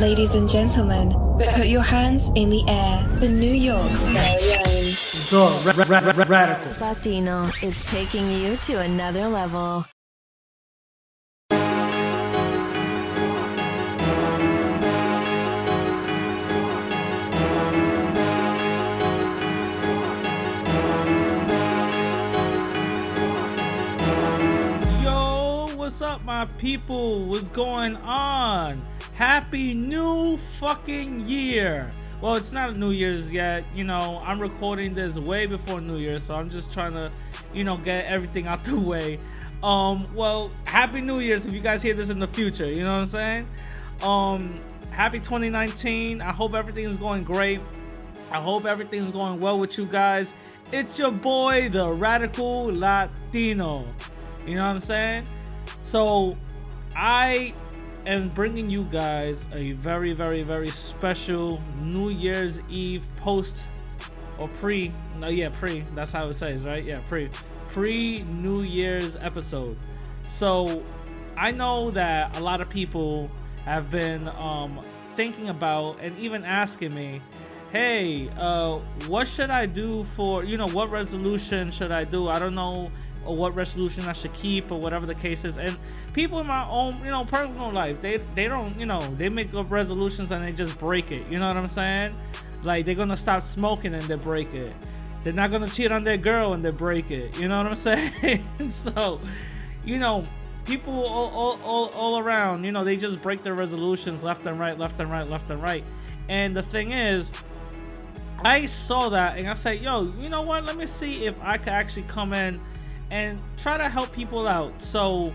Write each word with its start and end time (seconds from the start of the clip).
Ladies 0.00 0.34
and 0.34 0.48
gentlemen, 0.48 1.12
put 1.38 1.66
your 1.66 1.82
hands 1.82 2.30
in 2.34 2.50
the 2.50 2.64
air 2.68 3.04
for 3.18 3.28
New 3.28 3.52
York's 3.52 4.08
very 4.08 4.54
own. 4.54 4.64
The 5.30 5.84
ra- 5.88 6.00
ra- 6.00 6.12
ra- 6.12 6.24
radical. 6.26 6.86
Latino 6.86 7.50
is 7.62 7.84
taking 7.84 8.30
you 8.30 8.56
to 8.58 8.80
another 8.80 9.28
level. 9.28 9.84
Yo, 25.02 25.68
what's 25.76 26.00
up, 26.02 26.24
my 26.24 26.44
people? 26.58 27.24
What's 27.26 27.48
going 27.48 27.96
on? 27.96 28.82
Happy 29.14 29.74
new 29.74 30.38
fucking 30.58 31.26
year. 31.28 31.90
Well, 32.22 32.36
it's 32.36 32.52
not 32.52 32.78
New 32.78 32.92
Year's 32.92 33.30
yet. 33.30 33.64
You 33.74 33.84
know, 33.84 34.22
I'm 34.24 34.40
recording 34.40 34.94
this 34.94 35.18
way 35.18 35.44
before 35.44 35.82
New 35.82 35.98
Year, 35.98 36.18
so 36.18 36.34
I'm 36.34 36.48
just 36.48 36.72
trying 36.72 36.92
to, 36.92 37.12
you 37.52 37.62
know, 37.62 37.76
get 37.76 38.06
everything 38.06 38.46
out 38.46 38.64
the 38.64 38.78
way. 38.80 39.18
Um, 39.62 40.08
well, 40.14 40.50
happy 40.64 41.02
New 41.02 41.18
Year's 41.18 41.46
if 41.46 41.52
you 41.52 41.60
guys 41.60 41.82
hear 41.82 41.92
this 41.92 42.08
in 42.08 42.20
the 42.20 42.26
future. 42.26 42.66
You 42.66 42.84
know 42.84 42.92
what 42.92 43.02
I'm 43.02 43.06
saying? 43.06 43.48
Um, 44.02 44.60
happy 44.92 45.18
2019. 45.18 46.22
I 46.22 46.32
hope 46.32 46.54
everything 46.54 46.86
is 46.86 46.96
going 46.96 47.22
great. 47.22 47.60
I 48.30 48.40
hope 48.40 48.64
everything's 48.64 49.10
going 49.10 49.40
well 49.40 49.58
with 49.58 49.76
you 49.76 49.84
guys. 49.84 50.34
It's 50.72 50.98
your 50.98 51.10
boy, 51.10 51.68
the 51.68 51.86
Radical 51.86 52.72
Latino. 52.72 53.86
You 54.46 54.56
know 54.56 54.62
what 54.62 54.70
I'm 54.70 54.80
saying? 54.80 55.26
So, 55.82 56.38
I 56.96 57.52
am 58.06 58.28
bringing 58.30 58.70
you 58.70 58.84
guys 58.84 59.46
a 59.54 59.72
very, 59.72 60.12
very, 60.12 60.42
very 60.42 60.70
special 60.70 61.60
New 61.80 62.10
Year's 62.10 62.60
Eve 62.68 63.04
post 63.16 63.64
or 64.38 64.48
pre. 64.48 64.92
No, 65.18 65.28
yeah, 65.28 65.50
pre. 65.50 65.80
That's 65.94 66.12
how 66.12 66.28
it 66.28 66.34
says, 66.34 66.64
right? 66.64 66.84
Yeah, 66.84 67.00
pre. 67.08 67.30
Pre 67.68 68.22
New 68.22 68.62
Year's 68.62 69.16
episode. 69.16 69.76
So, 70.28 70.82
I 71.36 71.50
know 71.50 71.90
that 71.92 72.36
a 72.36 72.40
lot 72.40 72.60
of 72.60 72.68
people 72.68 73.30
have 73.64 73.90
been 73.90 74.28
um, 74.28 74.80
thinking 75.16 75.48
about 75.48 75.98
and 76.00 76.18
even 76.18 76.44
asking 76.44 76.94
me, 76.94 77.22
hey, 77.70 78.28
uh, 78.38 78.78
what 79.06 79.26
should 79.26 79.50
I 79.50 79.66
do 79.66 80.04
for, 80.04 80.44
you 80.44 80.58
know, 80.58 80.68
what 80.68 80.90
resolution 80.90 81.70
should 81.70 81.90
I 81.92 82.04
do? 82.04 82.28
I 82.28 82.38
don't 82.38 82.54
know 82.54 82.90
or 83.26 83.36
what 83.36 83.54
resolution 83.54 84.04
I 84.06 84.12
should 84.12 84.32
keep 84.32 84.70
or 84.70 84.80
whatever 84.80 85.06
the 85.06 85.14
case 85.14 85.44
is. 85.44 85.56
And 85.56 85.76
people 86.12 86.40
in 86.40 86.46
my 86.46 86.66
own, 86.68 86.98
you 87.04 87.10
know, 87.10 87.24
personal 87.24 87.70
life, 87.70 88.00
they 88.00 88.16
they 88.34 88.48
don't, 88.48 88.78
you 88.78 88.86
know, 88.86 89.00
they 89.16 89.28
make 89.28 89.52
up 89.54 89.70
resolutions 89.70 90.30
and 90.30 90.44
they 90.44 90.52
just 90.52 90.78
break 90.78 91.12
it. 91.12 91.26
You 91.30 91.38
know 91.38 91.48
what 91.48 91.56
I'm 91.56 91.68
saying? 91.68 92.16
Like 92.62 92.84
they're 92.84 92.94
gonna 92.94 93.16
stop 93.16 93.42
smoking 93.42 93.94
and 93.94 94.02
they 94.04 94.16
break 94.16 94.54
it. 94.54 94.72
They're 95.24 95.32
not 95.32 95.50
gonna 95.50 95.68
cheat 95.68 95.92
on 95.92 96.04
their 96.04 96.16
girl 96.16 96.52
and 96.52 96.64
they 96.64 96.70
break 96.70 97.10
it. 97.10 97.38
You 97.38 97.48
know 97.48 97.58
what 97.58 97.66
I'm 97.66 97.76
saying? 97.76 98.38
so, 98.70 99.20
you 99.84 99.98
know, 99.98 100.24
people 100.64 101.04
all, 101.04 101.30
all, 101.30 101.60
all, 101.62 101.88
all 101.88 102.18
around, 102.18 102.64
you 102.64 102.72
know, 102.72 102.84
they 102.84 102.96
just 102.96 103.22
break 103.22 103.42
their 103.42 103.54
resolutions 103.54 104.22
left 104.22 104.46
and 104.46 104.58
right, 104.58 104.78
left 104.78 105.00
and 105.00 105.10
right, 105.10 105.28
left 105.28 105.50
and 105.50 105.62
right. 105.62 105.84
And 106.28 106.54
the 106.54 106.62
thing 106.62 106.92
is, 106.92 107.32
I 108.44 108.66
saw 108.66 109.08
that 109.10 109.38
and 109.38 109.48
I 109.48 109.54
said, 109.54 109.82
yo, 109.82 110.12
you 110.18 110.28
know 110.28 110.42
what? 110.42 110.64
Let 110.64 110.76
me 110.76 110.86
see 110.86 111.26
if 111.26 111.34
I 111.42 111.58
could 111.58 111.72
actually 111.72 112.04
come 112.04 112.32
in 112.32 112.60
and 113.12 113.38
try 113.58 113.76
to 113.76 113.88
help 113.88 114.10
people 114.10 114.48
out. 114.48 114.80
So 114.80 115.32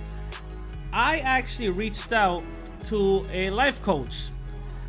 I 0.91 1.19
actually 1.19 1.69
reached 1.69 2.11
out 2.11 2.43
to 2.87 3.25
a 3.31 3.51
life 3.51 3.81
coach. 3.83 4.29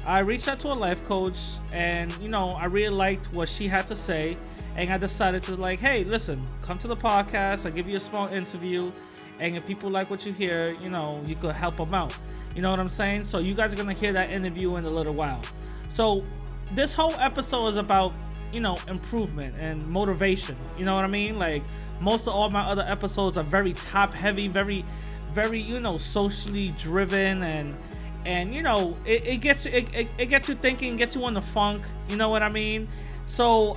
I 0.06 0.20
reached 0.20 0.48
out 0.48 0.58
to 0.60 0.68
a 0.68 0.74
life 0.74 1.04
coach 1.04 1.38
and 1.70 2.10
you 2.14 2.30
know, 2.30 2.48
I 2.50 2.64
really 2.64 2.94
liked 2.94 3.30
what 3.32 3.48
she 3.50 3.68
had 3.68 3.86
to 3.88 3.94
say 3.94 4.38
and 4.74 4.90
I 4.90 4.96
decided 4.96 5.42
to 5.44 5.56
like, 5.56 5.80
hey, 5.80 6.02
listen, 6.02 6.42
come 6.62 6.78
to 6.78 6.88
the 6.88 6.96
podcast, 6.96 7.66
I'll 7.66 7.72
give 7.72 7.90
you 7.90 7.98
a 7.98 8.00
small 8.00 8.26
interview 8.28 8.90
and 9.38 9.54
if 9.54 9.66
people 9.66 9.90
like 9.90 10.08
what 10.08 10.24
you 10.24 10.32
hear, 10.32 10.74
you 10.82 10.88
know, 10.88 11.20
you 11.26 11.36
could 11.36 11.54
help 11.54 11.76
them 11.76 11.92
out. 11.92 12.16
You 12.56 12.62
know 12.62 12.70
what 12.70 12.80
I'm 12.80 12.88
saying? 12.88 13.24
So 13.24 13.38
you 13.38 13.54
guys 13.54 13.74
are 13.74 13.76
going 13.76 13.94
to 13.94 14.00
hear 14.00 14.14
that 14.14 14.30
interview 14.30 14.76
in 14.76 14.86
a 14.86 14.90
little 14.90 15.12
while. 15.12 15.42
So 15.90 16.24
this 16.72 16.94
whole 16.94 17.14
episode 17.18 17.68
is 17.68 17.76
about 17.76 18.14
you 18.50 18.60
know 18.60 18.78
improvement 18.88 19.54
and 19.58 19.86
motivation 19.86 20.56
you 20.78 20.84
know 20.84 20.94
what 20.94 21.04
i 21.04 21.08
mean 21.08 21.38
like 21.38 21.62
most 22.00 22.26
of 22.26 22.34
all 22.34 22.50
my 22.50 22.62
other 22.62 22.84
episodes 22.86 23.36
are 23.36 23.44
very 23.44 23.72
top 23.72 24.12
heavy 24.12 24.48
very 24.48 24.84
very 25.32 25.60
you 25.60 25.80
know 25.80 25.98
socially 25.98 26.70
driven 26.70 27.42
and 27.42 27.76
and 28.24 28.54
you 28.54 28.62
know 28.62 28.96
it, 29.04 29.24
it 29.26 29.36
gets 29.38 29.66
it, 29.66 29.88
it, 29.94 30.08
it 30.18 30.26
gets 30.26 30.48
you 30.48 30.54
thinking 30.54 30.96
gets 30.96 31.14
you 31.14 31.24
on 31.24 31.34
the 31.34 31.40
funk 31.40 31.82
you 32.08 32.16
know 32.16 32.28
what 32.28 32.42
i 32.42 32.48
mean? 32.48 32.88
So 33.26 33.76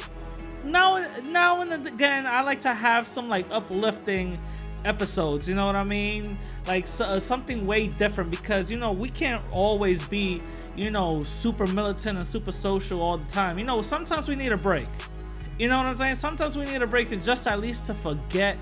now 0.63 1.05
now 1.23 1.61
and 1.61 1.87
again 1.87 2.27
i 2.27 2.41
like 2.43 2.61
to 2.61 2.73
have 2.73 3.07
some 3.07 3.27
like 3.27 3.49
uplifting 3.51 4.39
episodes 4.85 5.49
you 5.49 5.55
know 5.55 5.65
what 5.65 5.75
i 5.75 5.83
mean? 5.83 6.37
Like 6.67 6.87
so, 6.87 7.05
uh, 7.05 7.19
something 7.19 7.65
way 7.67 7.87
different 7.87 8.31
because 8.31 8.71
you 8.71 8.77
know 8.77 8.91
we 8.91 9.09
can't 9.09 9.41
always 9.51 10.03
be 10.07 10.41
you 10.75 10.89
know 10.89 11.23
super 11.23 11.67
militant 11.67 12.17
and 12.17 12.25
super 12.25 12.51
social 12.51 13.01
all 13.01 13.17
the 13.17 13.27
time. 13.29 13.59
You 13.59 13.65
know 13.65 13.81
sometimes 13.81 14.27
we 14.27 14.35
need 14.35 14.51
a 14.51 14.57
break 14.57 14.87
you 15.57 15.67
know 15.67 15.77
what 15.77 15.85
i'm 15.85 15.95
saying? 15.95 16.15
Sometimes 16.15 16.57
we 16.57 16.65
need 16.65 16.81
a 16.81 16.87
break 16.87 17.09
just 17.21 17.47
at 17.47 17.59
least 17.59 17.85
to 17.85 17.93
forget 17.93 18.57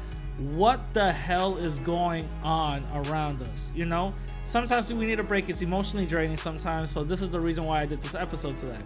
what 0.52 0.82
the 0.94 1.12
hell 1.12 1.58
is 1.58 1.80
going 1.80 2.28
on 2.44 2.86
around 2.94 3.42
us 3.42 3.72
you 3.76 3.86
know? 3.86 4.14
Sometimes 4.46 4.92
we 4.92 5.06
need 5.06 5.20
a 5.20 5.24
break. 5.24 5.48
It's 5.48 5.62
emotionally 5.62 6.06
draining 6.06 6.38
sometimes 6.38 6.92
so 6.92 7.04
this 7.04 7.22
is 7.22 7.30
the 7.30 7.40
reason 7.40 7.66
why 7.66 7.82
i 7.82 7.86
did 7.86 8.02
this 8.02 8.16
episode 8.16 8.58
today 8.58 8.80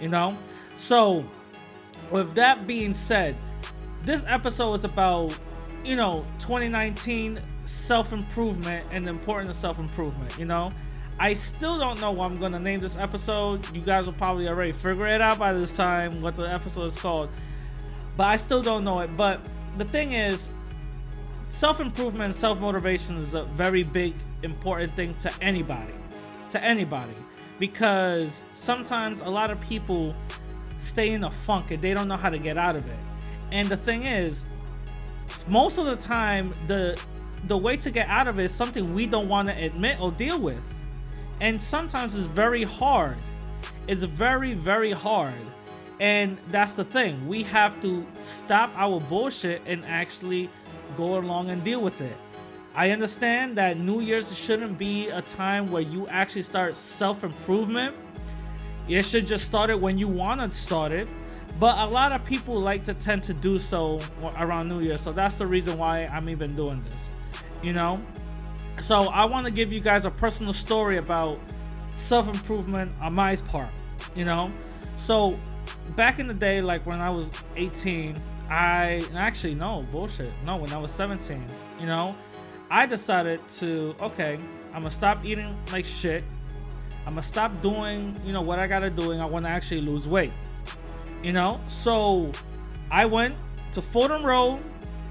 you 0.00 0.08
know? 0.08 0.36
So 0.74 1.24
with 2.10 2.34
that 2.34 2.66
being 2.66 2.94
said 2.94 3.36
this 4.02 4.24
episode 4.26 4.74
is 4.74 4.84
about 4.84 5.36
you 5.84 5.96
know 5.96 6.24
2019 6.38 7.38
self-improvement 7.64 8.86
and 8.90 9.06
the 9.06 9.10
importance 9.10 9.48
of 9.48 9.54
self-improvement 9.54 10.38
you 10.38 10.44
know 10.44 10.70
i 11.18 11.32
still 11.32 11.78
don't 11.78 12.00
know 12.00 12.10
what 12.10 12.26
i'm 12.26 12.38
gonna 12.38 12.58
name 12.58 12.80
this 12.80 12.96
episode. 12.96 13.64
You 13.74 13.82
guys 13.82 14.06
will 14.06 14.12
probably 14.12 14.48
already 14.48 14.72
figure 14.72 15.06
it 15.06 15.20
out 15.20 15.38
by 15.38 15.52
this 15.52 15.76
time 15.76 16.20
what 16.22 16.36
the 16.36 16.42
episode 16.42 16.84
is 16.84 16.96
called. 16.96 17.28
But 18.16 18.28
i 18.28 18.36
still 18.36 18.62
don't 18.62 18.84
know 18.84 19.00
it. 19.00 19.16
But 19.16 19.40
the 19.76 19.84
thing 19.84 20.12
is 20.12 20.50
self-improvement 21.48 22.24
and 22.24 22.36
self-motivation 22.36 23.16
is 23.16 23.34
a 23.34 23.44
very 23.44 23.82
big 23.82 24.14
important 24.42 24.94
thing 24.94 25.14
to 25.14 25.32
anybody. 25.40 25.94
To 26.50 26.62
anybody. 26.62 27.14
Because 27.58 28.42
sometimes 28.52 29.20
a 29.20 29.28
lot 29.28 29.50
of 29.50 29.60
people 29.62 30.14
stay 30.78 31.10
in 31.10 31.24
a 31.24 31.30
funk 31.30 31.70
and 31.70 31.82
they 31.82 31.94
don't 31.94 32.06
know 32.06 32.16
how 32.16 32.30
to 32.30 32.38
get 32.38 32.56
out 32.56 32.76
of 32.76 32.86
it. 32.88 32.98
And 33.50 33.68
the 33.68 33.76
thing 33.76 34.04
is 34.04 34.44
most 35.46 35.78
of 35.78 35.86
the 35.86 35.96
time 35.96 36.54
the 36.66 37.00
the 37.44 37.56
way 37.56 37.76
to 37.76 37.90
get 37.90 38.08
out 38.08 38.26
of 38.26 38.38
it 38.38 38.44
is 38.44 38.52
something 38.52 38.94
we 38.94 39.06
don't 39.06 39.28
want 39.28 39.48
to 39.48 39.54
admit 39.54 40.00
or 40.00 40.10
deal 40.10 40.38
with 40.38 40.77
and 41.40 41.60
sometimes 41.60 42.14
it's 42.14 42.28
very 42.28 42.64
hard. 42.64 43.16
It's 43.86 44.02
very 44.02 44.54
very 44.54 44.92
hard. 44.92 45.34
And 46.00 46.38
that's 46.48 46.74
the 46.74 46.84
thing. 46.84 47.26
We 47.26 47.42
have 47.44 47.80
to 47.80 48.06
stop 48.20 48.70
our 48.76 49.00
bullshit 49.00 49.62
and 49.66 49.84
actually 49.86 50.48
go 50.96 51.18
along 51.18 51.50
and 51.50 51.62
deal 51.64 51.80
with 51.80 52.00
it. 52.00 52.16
I 52.74 52.90
understand 52.90 53.56
that 53.58 53.78
new 53.78 54.00
year's 54.00 54.36
shouldn't 54.36 54.78
be 54.78 55.08
a 55.08 55.20
time 55.20 55.70
where 55.72 55.82
you 55.82 56.06
actually 56.06 56.42
start 56.42 56.76
self-improvement. 56.76 57.96
It 58.86 59.04
should 59.04 59.26
just 59.26 59.44
start 59.44 59.70
it 59.70 59.80
when 59.80 59.98
you 59.98 60.06
want 60.06 60.40
to 60.40 60.56
start 60.56 60.92
it. 60.92 61.08
But 61.58 61.78
a 61.78 61.86
lot 61.86 62.12
of 62.12 62.24
people 62.24 62.54
like 62.60 62.84
to 62.84 62.94
tend 62.94 63.24
to 63.24 63.34
do 63.34 63.58
so 63.58 64.00
around 64.38 64.68
new 64.68 64.80
year. 64.80 64.96
So 64.98 65.12
that's 65.12 65.38
the 65.38 65.46
reason 65.46 65.76
why 65.76 66.06
i'm 66.12 66.28
even 66.28 66.54
doing 66.54 66.84
this 66.92 67.10
you 67.62 67.72
know 67.72 68.00
so 68.80 69.08
i 69.08 69.24
want 69.24 69.44
to 69.44 69.52
give 69.52 69.72
you 69.72 69.80
guys 69.80 70.04
a 70.04 70.10
personal 70.10 70.52
story 70.52 70.98
about 70.98 71.38
self-improvement 71.96 72.92
on 73.00 73.12
my 73.12 73.34
part 73.36 73.70
you 74.14 74.24
know? 74.24 74.52
So 74.96 75.38
back 75.96 76.18
in 76.18 76.26
the 76.26 76.34
day 76.34 76.60
like 76.60 76.84
when 76.86 77.00
i 77.00 77.10
was 77.10 77.30
18 77.56 78.16
i 78.50 79.04
actually 79.14 79.54
no 79.54 79.84
bullshit. 79.92 80.32
No 80.44 80.56
when 80.56 80.72
i 80.72 80.78
was 80.78 80.92
17 80.92 81.44
you 81.80 81.86
know? 81.86 82.14
I 82.70 82.86
decided 82.86 83.46
to 83.60 83.94
okay 84.00 84.38
i'm 84.74 84.82
gonna 84.82 84.90
stop 84.90 85.24
eating 85.24 85.56
like 85.72 85.84
shit. 85.84 86.24
I'm 87.06 87.14
gonna 87.14 87.22
stop 87.22 87.62
doing 87.62 88.14
you 88.24 88.32
know 88.32 88.42
what 88.42 88.58
i 88.58 88.66
gotta 88.66 88.90
do 88.90 89.12
and 89.12 89.22
i 89.22 89.24
want 89.24 89.44
to 89.44 89.50
actually 89.50 89.80
lose 89.80 90.06
weight 90.08 90.32
you 91.22 91.32
know? 91.32 91.60
So 91.68 92.30
i 92.90 93.04
went 93.06 93.34
to 93.72 93.82
fordham 93.82 94.24
road 94.24 94.60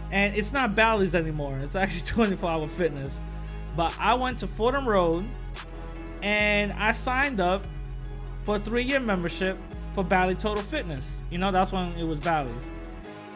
and 0.09 0.35
it's 0.35 0.53
not 0.53 0.73
bally's 0.73 1.15
anymore. 1.15 1.57
It's 1.61 1.75
actually 1.75 2.01
24 2.05 2.49
hour 2.49 2.67
fitness 2.67 3.19
but 3.77 3.97
i 3.99 4.13
went 4.13 4.37
to 4.37 4.45
fordham 4.45 4.85
road 4.87 5.25
and 6.21 6.73
i 6.73 6.91
signed 6.91 7.39
up 7.39 7.65
for 8.43 8.57
a 8.57 8.59
three-year 8.59 8.99
membership 8.99 9.57
for 9.93 10.03
bally 10.03 10.35
total 10.35 10.63
fitness 10.63 11.23
you 11.29 11.37
know 11.37 11.51
that's 11.51 11.71
when 11.71 11.93
it 11.93 12.05
was 12.05 12.19
bally's 12.19 12.69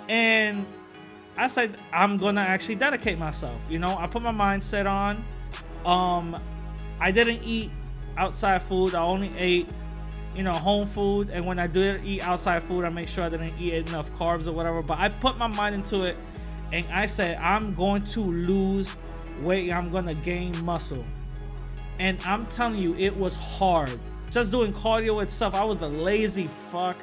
and 0.09 0.65
i 1.37 1.47
said 1.47 1.77
i'm 1.93 2.17
gonna 2.17 2.41
actually 2.41 2.75
dedicate 2.75 3.17
myself 3.17 3.61
you 3.69 3.79
know 3.79 3.95
i 3.97 4.05
put 4.05 4.21
my 4.21 4.33
mindset 4.33 4.85
on 4.85 5.23
um 5.85 6.35
i 6.99 7.09
didn't 7.11 7.41
eat 7.43 7.71
outside 8.17 8.61
food. 8.63 8.95
I 8.95 9.01
only 9.01 9.33
ate, 9.37 9.69
you 10.35 10.43
know, 10.43 10.53
home 10.53 10.85
food. 10.85 11.29
And 11.31 11.45
when 11.45 11.59
I 11.59 11.67
did 11.67 12.03
eat 12.05 12.21
outside 12.21 12.63
food, 12.63 12.85
I 12.85 12.89
make 12.89 13.07
sure 13.07 13.23
I 13.23 13.29
didn't 13.29 13.57
eat 13.59 13.73
enough 13.73 14.11
carbs 14.13 14.47
or 14.47 14.51
whatever. 14.51 14.81
But 14.81 14.99
I 14.99 15.09
put 15.09 15.37
my 15.37 15.47
mind 15.47 15.75
into 15.75 16.03
it 16.03 16.17
and 16.71 16.85
I 16.91 17.05
said, 17.05 17.37
I'm 17.37 17.73
going 17.73 18.03
to 18.03 18.21
lose 18.21 18.95
weight. 19.43 19.71
I'm 19.71 19.91
to 19.91 20.13
gain 20.13 20.63
muscle. 20.63 21.03
And 21.99 22.19
I'm 22.25 22.45
telling 22.47 22.79
you, 22.79 22.95
it 22.95 23.15
was 23.15 23.35
hard. 23.35 23.99
Just 24.31 24.51
doing 24.51 24.73
cardio 24.73 25.21
itself, 25.21 25.53
I 25.53 25.63
was 25.63 25.81
a 25.81 25.87
lazy 25.87 26.47
fuck. 26.71 26.97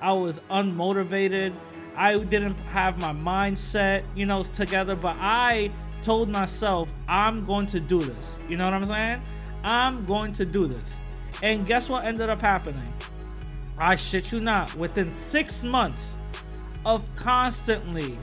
I 0.00 0.12
was 0.12 0.40
unmotivated. 0.50 1.52
I 1.96 2.18
didn't 2.18 2.54
have 2.68 3.00
my 3.00 3.12
mindset, 3.12 4.04
you 4.14 4.24
know, 4.24 4.44
together, 4.44 4.94
but 4.94 5.16
I 5.18 5.70
told 6.00 6.28
myself, 6.28 6.92
I'm 7.08 7.44
going 7.44 7.66
to 7.66 7.80
do 7.80 8.02
this. 8.02 8.38
You 8.48 8.56
know 8.56 8.64
what 8.64 8.74
I'm 8.74 8.84
saying? 8.84 9.22
I'm 9.64 10.04
going 10.06 10.32
to 10.34 10.44
do 10.44 10.68
this. 10.68 11.00
And 11.42 11.66
guess 11.66 11.88
what 11.88 12.04
ended 12.04 12.30
up 12.30 12.40
happening? 12.40 12.92
I 13.76 13.96
shit 13.96 14.32
you 14.32 14.40
not, 14.40 14.74
within 14.76 15.10
six 15.10 15.64
months 15.64 16.16
of 16.86 17.04
constantly 17.16 18.16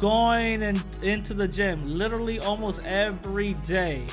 going 0.00 0.62
in, 0.62 0.82
into 1.02 1.34
the 1.34 1.48
gym, 1.48 1.98
literally 1.98 2.38
almost 2.38 2.82
every 2.84 3.54
day, 3.54 4.06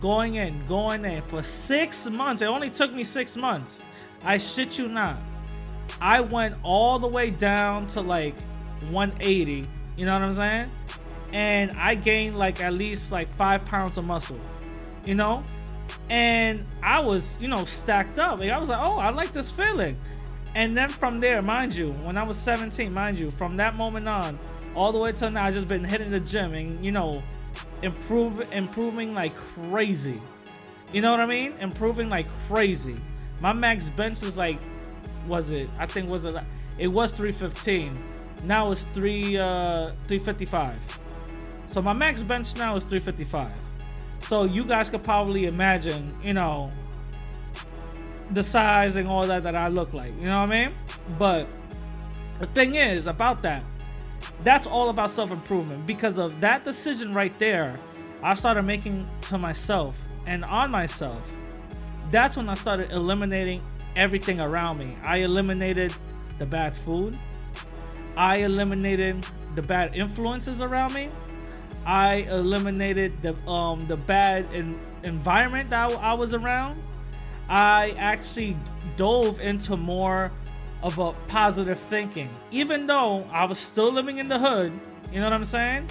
going 0.00 0.36
in, 0.36 0.66
going 0.66 1.04
in 1.04 1.22
for 1.22 1.42
six 1.42 2.08
months. 2.08 2.42
It 2.42 2.46
only 2.46 2.70
took 2.70 2.92
me 2.92 3.04
six 3.04 3.36
months. 3.36 3.82
I 4.24 4.38
shit 4.38 4.78
you 4.78 4.88
not. 4.88 5.16
I 6.00 6.20
went 6.20 6.54
all 6.62 6.98
the 6.98 7.08
way 7.08 7.30
down 7.30 7.86
to 7.88 8.00
like 8.00 8.38
180. 8.90 9.64
You 9.96 10.06
know 10.06 10.14
what 10.14 10.22
I'm 10.22 10.34
saying? 10.34 10.70
And 11.32 11.72
I 11.72 11.94
gained 11.94 12.38
like 12.38 12.60
at 12.60 12.72
least 12.72 13.12
like 13.12 13.30
five 13.30 13.64
pounds 13.64 13.98
of 13.98 14.04
muscle. 14.04 14.38
You 15.04 15.14
know? 15.14 15.44
And 16.08 16.64
I 16.82 17.00
was, 17.00 17.36
you 17.40 17.48
know, 17.48 17.64
stacked 17.64 18.18
up. 18.18 18.40
Like, 18.40 18.50
I 18.50 18.58
was 18.58 18.68
like, 18.68 18.80
oh, 18.80 18.98
I 18.98 19.10
like 19.10 19.32
this 19.32 19.50
feeling. 19.50 19.96
And 20.54 20.76
then 20.76 20.88
from 20.88 21.20
there, 21.20 21.42
mind 21.42 21.74
you, 21.74 21.92
when 21.92 22.16
I 22.16 22.22
was 22.22 22.36
17, 22.36 22.92
mind 22.92 23.18
you, 23.18 23.30
from 23.30 23.56
that 23.58 23.76
moment 23.76 24.08
on, 24.08 24.38
all 24.74 24.92
the 24.92 24.98
way 24.98 25.12
till 25.12 25.30
now, 25.30 25.44
I've 25.44 25.54
just 25.54 25.68
been 25.68 25.84
hitting 25.84 26.10
the 26.10 26.20
gym 26.20 26.54
and 26.54 26.84
you 26.84 26.92
know, 26.92 27.22
improve, 27.82 28.46
improving 28.52 29.14
like 29.14 29.34
crazy. 29.36 30.20
You 30.92 31.02
know 31.02 31.10
what 31.10 31.20
I 31.20 31.26
mean? 31.26 31.54
Improving 31.60 32.08
like 32.08 32.26
crazy. 32.48 32.96
My 33.40 33.52
max 33.52 33.88
bench 33.88 34.22
is 34.22 34.36
like 34.36 34.58
was 35.26 35.52
it? 35.52 35.68
I 35.78 35.86
think 35.86 36.10
was 36.10 36.24
it? 36.24 36.34
It 36.78 36.88
was 36.88 37.12
315. 37.12 37.96
Now 38.44 38.70
it's 38.70 38.84
three 38.94 39.36
uh 39.36 39.92
355. 40.06 40.98
So 41.66 41.80
my 41.80 41.92
max 41.92 42.22
bench 42.22 42.56
now 42.56 42.74
is 42.76 42.84
355. 42.84 43.50
So 44.20 44.44
you 44.44 44.64
guys 44.64 44.90
could 44.90 45.02
probably 45.02 45.46
imagine, 45.46 46.14
you 46.22 46.34
know, 46.34 46.70
the 48.30 48.42
size 48.42 48.96
and 48.96 49.08
all 49.08 49.26
that 49.26 49.42
that 49.44 49.56
I 49.56 49.68
look 49.68 49.92
like. 49.92 50.12
You 50.20 50.26
know 50.26 50.40
what 50.40 50.50
I 50.50 50.66
mean? 50.66 50.74
But 51.18 51.46
the 52.38 52.46
thing 52.46 52.74
is 52.74 53.06
about 53.06 53.42
that, 53.42 53.64
that's 54.42 54.66
all 54.66 54.88
about 54.88 55.10
self 55.10 55.30
improvement. 55.30 55.86
Because 55.86 56.18
of 56.18 56.40
that 56.40 56.64
decision 56.64 57.14
right 57.14 57.36
there, 57.38 57.78
I 58.22 58.34
started 58.34 58.62
making 58.62 59.08
to 59.22 59.38
myself 59.38 60.00
and 60.26 60.44
on 60.44 60.70
myself. 60.70 61.34
That's 62.10 62.36
when 62.36 62.48
I 62.48 62.54
started 62.54 62.90
eliminating 62.90 63.62
everything 63.96 64.40
around 64.40 64.78
me. 64.78 64.96
I 65.02 65.18
eliminated 65.18 65.94
the 66.38 66.46
bad 66.46 66.74
food. 66.74 67.18
I 68.16 68.36
eliminated 68.38 69.26
the 69.54 69.62
bad 69.62 69.94
influences 69.94 70.60
around 70.62 70.94
me. 70.94 71.08
I 71.86 72.26
eliminated 72.28 73.20
the 73.22 73.34
um 73.48 73.86
the 73.88 73.96
bad 73.96 74.52
in, 74.52 74.78
environment 75.02 75.70
that 75.70 75.90
I, 75.90 75.94
I 75.94 76.14
was 76.14 76.34
around. 76.34 76.80
I 77.48 77.94
actually 77.98 78.56
dove 78.96 79.40
into 79.40 79.76
more 79.76 80.30
of 80.82 80.98
a 80.98 81.12
positive 81.28 81.78
thinking. 81.78 82.30
Even 82.50 82.86
though 82.86 83.26
I 83.32 83.44
was 83.44 83.58
still 83.58 83.92
living 83.92 84.18
in 84.18 84.28
the 84.28 84.38
hood, 84.38 84.72
you 85.12 85.18
know 85.18 85.26
what 85.26 85.32
I'm 85.32 85.44
saying? 85.44 85.88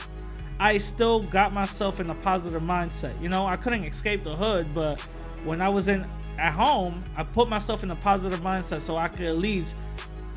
I 0.60 0.78
still 0.78 1.22
got 1.22 1.54
myself 1.54 2.00
in 2.00 2.10
a 2.10 2.16
positive 2.16 2.62
mindset. 2.62 3.20
You 3.22 3.30
know, 3.30 3.46
I 3.46 3.56
couldn't 3.56 3.84
escape 3.86 4.24
the 4.24 4.36
hood, 4.36 4.74
but 4.74 5.00
when 5.46 5.62
I 5.62 5.70
was 5.70 5.88
in 5.88 6.06
at 6.38 6.54
home, 6.54 7.04
I 7.18 7.24
put 7.24 7.50
myself 7.50 7.84
in 7.84 7.92
a 7.92 7.96
positive 7.96 8.40
mindset 8.42 8.82
so 8.82 8.96
I 8.98 9.08
could 9.08 9.26
at 9.26 9.38
least, 9.38 9.76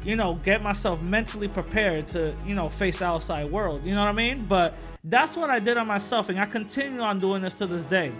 you 0.04 0.16
know, 0.16 0.34
get 0.42 0.62
myself 0.62 1.00
mentally 1.02 1.48
prepared 1.48 2.08
to, 2.08 2.34
you 2.46 2.54
know, 2.54 2.68
face 2.68 2.98
the 2.98 3.06
outside 3.06 3.50
world. 3.50 3.84
You 3.84 3.94
know 3.94 4.00
what 4.00 4.10
I 4.10 4.12
mean? 4.12 4.44
But 4.44 4.74
that's 5.04 5.36
what 5.36 5.50
I 5.50 5.58
did 5.58 5.76
on 5.76 5.86
myself, 5.86 6.28
and 6.28 6.38
I 6.38 6.46
continue 6.46 7.00
on 7.00 7.18
doing 7.18 7.42
this 7.42 7.54
to 7.54 7.66
this 7.66 7.84
day. 7.84 8.12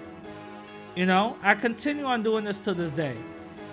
You 0.97 1.07
know, 1.07 1.37
I 1.43 1.55
continue 1.55 2.05
on 2.05 2.23
doing 2.23 2.45
this 2.45 2.59
to 2.61 2.75
this 2.75 2.93
day. 2.93 3.17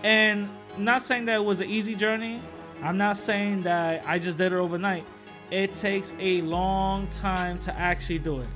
And 0.04 0.50
not 0.84 1.02
saying 1.02 1.26
that 1.26 1.36
it 1.36 1.44
was 1.44 1.62
an 1.62 1.70
easy 1.70 1.96
journey. 1.96 2.42
I'm 2.84 2.98
not 2.98 3.18
saying 3.18 3.64
that 3.64 4.04
I 4.08 4.20
just 4.20 4.38
did 4.38 4.54
it 4.54 4.56
overnight. 4.56 5.06
It 5.52 5.74
takes 5.74 6.14
a 6.20 6.42
long 6.42 7.08
time 7.08 7.58
to 7.60 7.78
actually 7.80 8.20
do 8.20 8.40
it. 8.40 8.48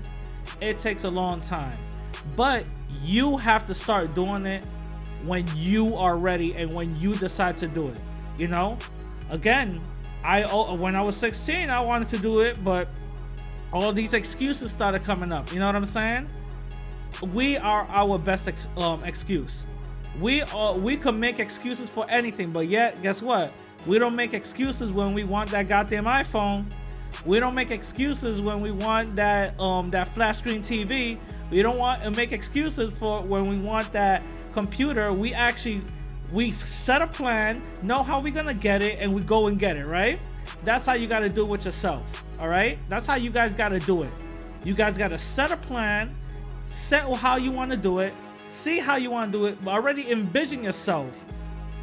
It 0.62 0.78
takes 0.78 1.04
a 1.04 1.10
long 1.10 1.42
time. 1.42 1.78
But 2.36 2.66
you 3.02 3.38
have 3.38 3.66
to 3.68 3.74
start 3.74 4.14
doing 4.14 4.46
it 4.46 4.66
when 5.26 5.46
you 5.56 5.96
are 5.96 6.18
ready 6.18 6.54
and 6.54 6.74
when 6.74 6.96
you 7.00 7.16
decide 7.16 7.58
to 7.58 7.68
do 7.68 7.90
it. 7.90 8.00
You 8.38 8.48
know, 8.48 8.78
again, 9.30 9.82
I 10.24 10.44
oh, 10.44 10.76
when 10.76 10.96
I 10.96 11.02
was 11.02 11.16
16, 11.18 11.70
I 11.70 11.80
wanted 11.80 12.08
to 12.10 12.18
do 12.18 12.42
it, 12.42 12.64
but 12.64 12.88
all 13.72 13.92
these 13.92 14.14
excuses 14.14 14.72
started 14.72 15.04
coming 15.04 15.32
up. 15.32 15.52
You 15.52 15.60
know 15.60 15.66
what 15.66 15.76
I'm 15.76 15.86
saying? 15.86 16.28
We 17.34 17.58
are 17.58 17.88
our 17.90 18.18
best 18.18 18.48
ex- 18.48 18.68
um, 18.78 19.04
excuse. 19.04 19.64
We 20.20 20.42
are 20.42 20.74
we 20.74 20.98
can 20.98 21.20
make 21.20 21.40
excuses 21.40 21.90
for 21.90 22.10
anything, 22.10 22.52
but 22.52 22.68
yet 22.68 23.02
guess 23.02 23.22
what? 23.22 23.52
We 23.86 24.00
don't 24.00 24.16
make 24.16 24.34
excuses 24.34 24.92
when 24.92 25.14
we 25.14 25.24
want 25.24 25.50
that 25.52 25.68
goddamn 25.68 26.06
iPhone. 26.06 26.66
We 27.26 27.40
don't 27.40 27.54
make 27.54 27.72
excuses 27.72 28.42
when 28.42 28.62
we 28.62 28.72
want 28.72 29.16
that 29.16 29.60
um 29.60 29.90
that 29.92 30.08
flat 30.08 30.34
screen 30.34 30.62
TV. 30.62 31.18
We 31.52 31.62
don't 31.62 31.78
want 31.78 32.04
to 32.04 32.12
make 32.12 32.32
excuses 32.32 32.96
for 32.96 33.22
when 33.22 33.48
we 33.48 33.58
want 33.58 33.92
that 33.94 34.24
computer, 34.54 35.12
we 35.12 35.34
actually 35.34 35.82
we 36.32 36.52
set 36.52 37.02
a 37.02 37.08
plan, 37.08 37.62
know 37.82 38.02
how 38.02 38.20
we're 38.20 38.34
gonna 38.34 38.54
get 38.54 38.82
it, 38.82 38.98
and 39.00 39.14
we 39.14 39.22
go 39.22 39.48
and 39.48 39.60
get 39.60 39.76
it, 39.76 39.86
right? 39.86 40.20
That's 40.64 40.86
how 40.86 40.94
you 40.94 41.08
gotta 41.08 41.30
do 41.30 41.42
it 41.44 41.50
with 41.50 41.66
yourself. 41.66 42.24
All 42.40 42.48
right? 42.48 42.80
That's 42.90 43.06
how 43.06 43.16
you 43.16 43.30
guys 43.30 43.54
gotta 43.54 43.80
do 43.80 44.04
it. 44.04 44.10
You 44.64 44.74
guys 44.74 44.98
gotta 44.98 45.18
set 45.18 45.52
a 45.52 45.58
plan, 45.58 46.16
set 46.64 47.12
how 47.18 47.36
you 47.36 47.52
wanna 47.52 47.78
do 47.78 48.00
it, 48.00 48.14
see 48.48 48.80
how 48.80 48.96
you 48.96 49.12
wanna 49.12 49.32
do 49.32 49.46
it, 49.46 49.58
already 49.66 50.12
envision 50.12 50.64
yourself 50.64 51.26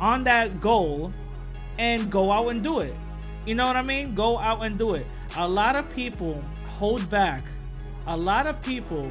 on 0.00 0.24
that 0.24 0.60
goal 0.60 1.12
and 1.78 2.10
go 2.10 2.30
out 2.30 2.48
and 2.48 2.62
do 2.62 2.80
it. 2.80 2.94
You 3.46 3.54
know 3.54 3.66
what 3.66 3.76
I 3.76 3.82
mean? 3.82 4.14
Go 4.14 4.38
out 4.38 4.64
and 4.64 4.78
do 4.78 4.94
it. 4.94 5.06
A 5.36 5.48
lot 5.48 5.76
of 5.76 5.88
people 5.90 6.42
hold 6.66 7.08
back. 7.08 7.42
A 8.06 8.16
lot 8.16 8.46
of 8.46 8.60
people 8.62 9.10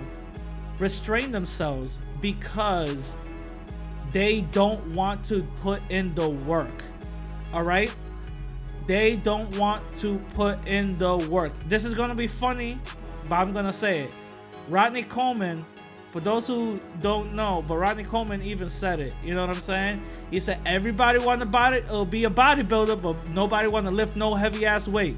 restrain 0.78 1.32
themselves 1.32 2.00
because 2.22 3.16
they 4.12 4.42
don't 4.42 4.94
want 4.94 5.24
to 5.26 5.44
put 5.62 5.82
in 5.90 6.14
the 6.16 6.30
work. 6.30 6.84
All 7.54 7.64
right? 7.64 7.94
They 8.88 9.16
don't 9.16 9.56
want 9.58 9.84
to 9.98 10.20
put 10.34 10.66
in 10.68 10.98
the 10.98 11.18
work. 11.18 11.54
This 11.66 11.86
is 11.86 11.94
going 11.94 12.10
to 12.10 12.16
be 12.16 12.28
funny, 12.28 12.80
but 13.28 13.36
I'm 13.36 13.52
going 13.52 13.66
to 13.66 13.74
say 13.74 14.02
it. 14.02 14.12
Rodney 14.68 15.04
Coleman, 15.04 15.66
for 16.10 16.20
those 16.20 16.48
who 16.48 16.80
don't 17.02 17.34
know, 17.34 17.64
but 17.68 17.78
Rodney 17.78 18.04
Coleman 18.04 18.42
even 18.42 18.70
said 18.70 19.00
it. 19.00 19.14
You 19.24 19.36
know 19.36 19.46
what 19.46 19.56
I'm 19.56 19.62
saying? 19.62 20.02
He 20.32 20.40
said 20.40 20.60
everybody 20.66 21.20
want 21.20 21.40
to 21.42 21.46
body, 21.46 21.78
it'll 21.78 22.06
be 22.06 22.26
a 22.26 22.30
bodybuilder, 22.30 23.02
but 23.02 23.30
nobody 23.30 23.68
want 23.68 23.86
to 23.86 23.92
lift 23.92 24.16
no 24.16 24.34
heavy 24.34 24.66
ass 24.66 24.88
weight. 24.88 25.18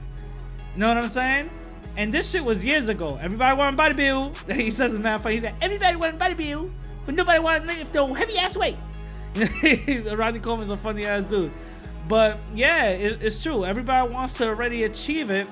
You 0.73 0.79
know 0.79 0.89
what 0.89 0.97
I'm 0.97 1.09
saying? 1.09 1.49
And 1.97 2.13
this 2.13 2.31
shit 2.31 2.43
was 2.43 2.63
years 2.63 2.89
ago. 2.89 3.17
Everybody 3.21 3.57
want 3.57 3.77
to 3.77 3.83
bodybuild. 3.83 4.55
He 4.55 4.71
says 4.71 4.93
in 4.93 5.01
that 5.03 5.25
He 5.25 5.39
said 5.39 5.55
everybody 5.61 5.95
want 5.95 6.19
to 6.19 6.25
bodybuild, 6.25 6.71
but 7.05 7.15
nobody 7.15 7.39
want 7.39 7.67
to 7.67 7.73
lift 7.73 7.93
no 7.93 8.13
heavy 8.13 8.37
ass 8.37 8.57
weight. 8.57 8.77
Rodney 10.13 10.39
Coleman's 10.39 10.69
a 10.69 10.77
funny 10.77 11.05
ass 11.05 11.23
dude. 11.25 11.51
But 12.09 12.39
yeah, 12.53 12.89
it, 12.89 13.21
it's 13.21 13.41
true. 13.41 13.63
Everybody 13.63 14.11
wants 14.11 14.33
to 14.35 14.47
already 14.47 14.83
achieve 14.83 15.29
it 15.29 15.47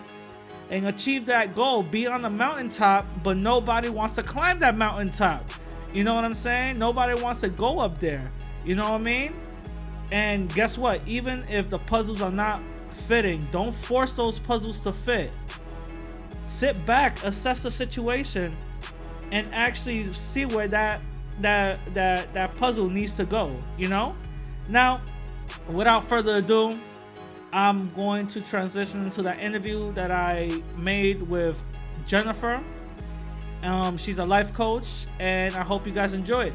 and 0.70 0.88
achieve 0.88 1.26
that 1.28 1.56
goal, 1.56 1.84
be 1.84 2.08
on 2.08 2.22
the 2.22 2.30
mountaintop, 2.30 3.06
but 3.24 3.38
nobody 3.38 3.90
wants 3.90 4.16
to 4.16 4.22
climb 4.22 4.60
that 4.60 4.76
mountaintop. 4.76 5.50
You 5.94 6.04
know 6.04 6.14
what 6.14 6.24
I'm 6.24 6.34
saying? 6.34 6.78
Nobody 6.78 7.20
wants 7.20 7.42
to 7.42 7.50
go 7.50 7.80
up 7.80 8.00
there. 8.00 8.32
You 8.64 8.76
know 8.76 8.84
what 8.84 9.02
I 9.02 9.04
mean? 9.04 9.34
And 10.12 10.54
guess 10.54 10.78
what? 10.78 11.02
Even 11.08 11.46
if 11.50 11.70
the 11.70 11.80
puzzles 11.80 12.22
are 12.22 12.32
not 12.32 12.62
fitting, 12.90 13.48
don't 13.52 13.74
force 13.74 14.12
those 14.12 14.38
puzzles 14.38 14.82
to 14.82 14.94
fit. 14.94 15.32
Sit 16.44 16.86
back, 16.86 17.24
assess 17.24 17.64
the 17.64 17.72
situation, 17.72 18.56
and 19.32 19.54
actually 19.54 20.12
see 20.14 20.46
where 20.46 20.68
that 20.68 21.02
that 21.42 21.80
that 21.94 22.34
that 22.34 22.56
puzzle 22.58 22.90
needs 22.90 23.14
to 23.14 23.26
go 23.26 23.56
you 23.78 23.88
know 23.88 24.16
now 24.68 25.02
without 25.70 26.04
further 26.04 26.38
ado 26.38 26.80
i'm 27.52 27.92
going 27.94 28.28
to 28.28 28.42
transition 28.42 29.04
into 29.06 29.22
that 29.22 29.40
interview 29.40 29.92
that 29.94 30.12
i 30.12 30.62
made 30.78 31.22
with 31.24 31.64
jennifer 32.06 32.64
um, 33.64 33.98
she's 33.98 34.20
a 34.20 34.26
life 34.26 34.54
coach 34.54 35.06
and 35.20 35.56
i 35.56 35.62
hope 35.62 35.86
you 35.86 35.94
guys 35.94 36.14
enjoy 36.14 36.46
it 36.46 36.54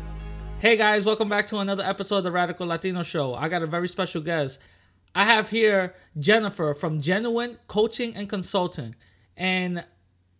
Hey 0.60 0.78
guys, 0.78 1.04
welcome 1.04 1.28
back 1.28 1.46
to 1.48 1.58
another 1.58 1.82
episode 1.82 2.18
of 2.18 2.24
the 2.24 2.32
Radical 2.32 2.66
Latino 2.66 3.02
Show. 3.02 3.34
I 3.34 3.50
got 3.50 3.62
a 3.62 3.66
very 3.66 3.86
special 3.86 4.22
guest. 4.22 4.58
I 5.14 5.24
have 5.24 5.50
here 5.50 5.94
Jennifer 6.18 6.72
from 6.72 7.02
Jenuine 7.02 7.58
Coaching 7.66 8.16
and 8.16 8.30
Consulting. 8.30 8.94
And 9.36 9.84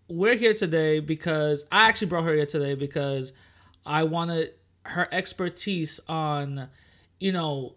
we're 0.08 0.36
here 0.36 0.54
today 0.54 1.00
because 1.00 1.66
I 1.70 1.88
actually 1.88 2.06
brought 2.06 2.24
her 2.24 2.34
here 2.34 2.46
today 2.46 2.74
because 2.74 3.34
I 3.84 4.04
wanted 4.04 4.52
her 4.86 5.08
expertise 5.12 6.00
on, 6.08 6.68
you 7.20 7.32
know, 7.32 7.74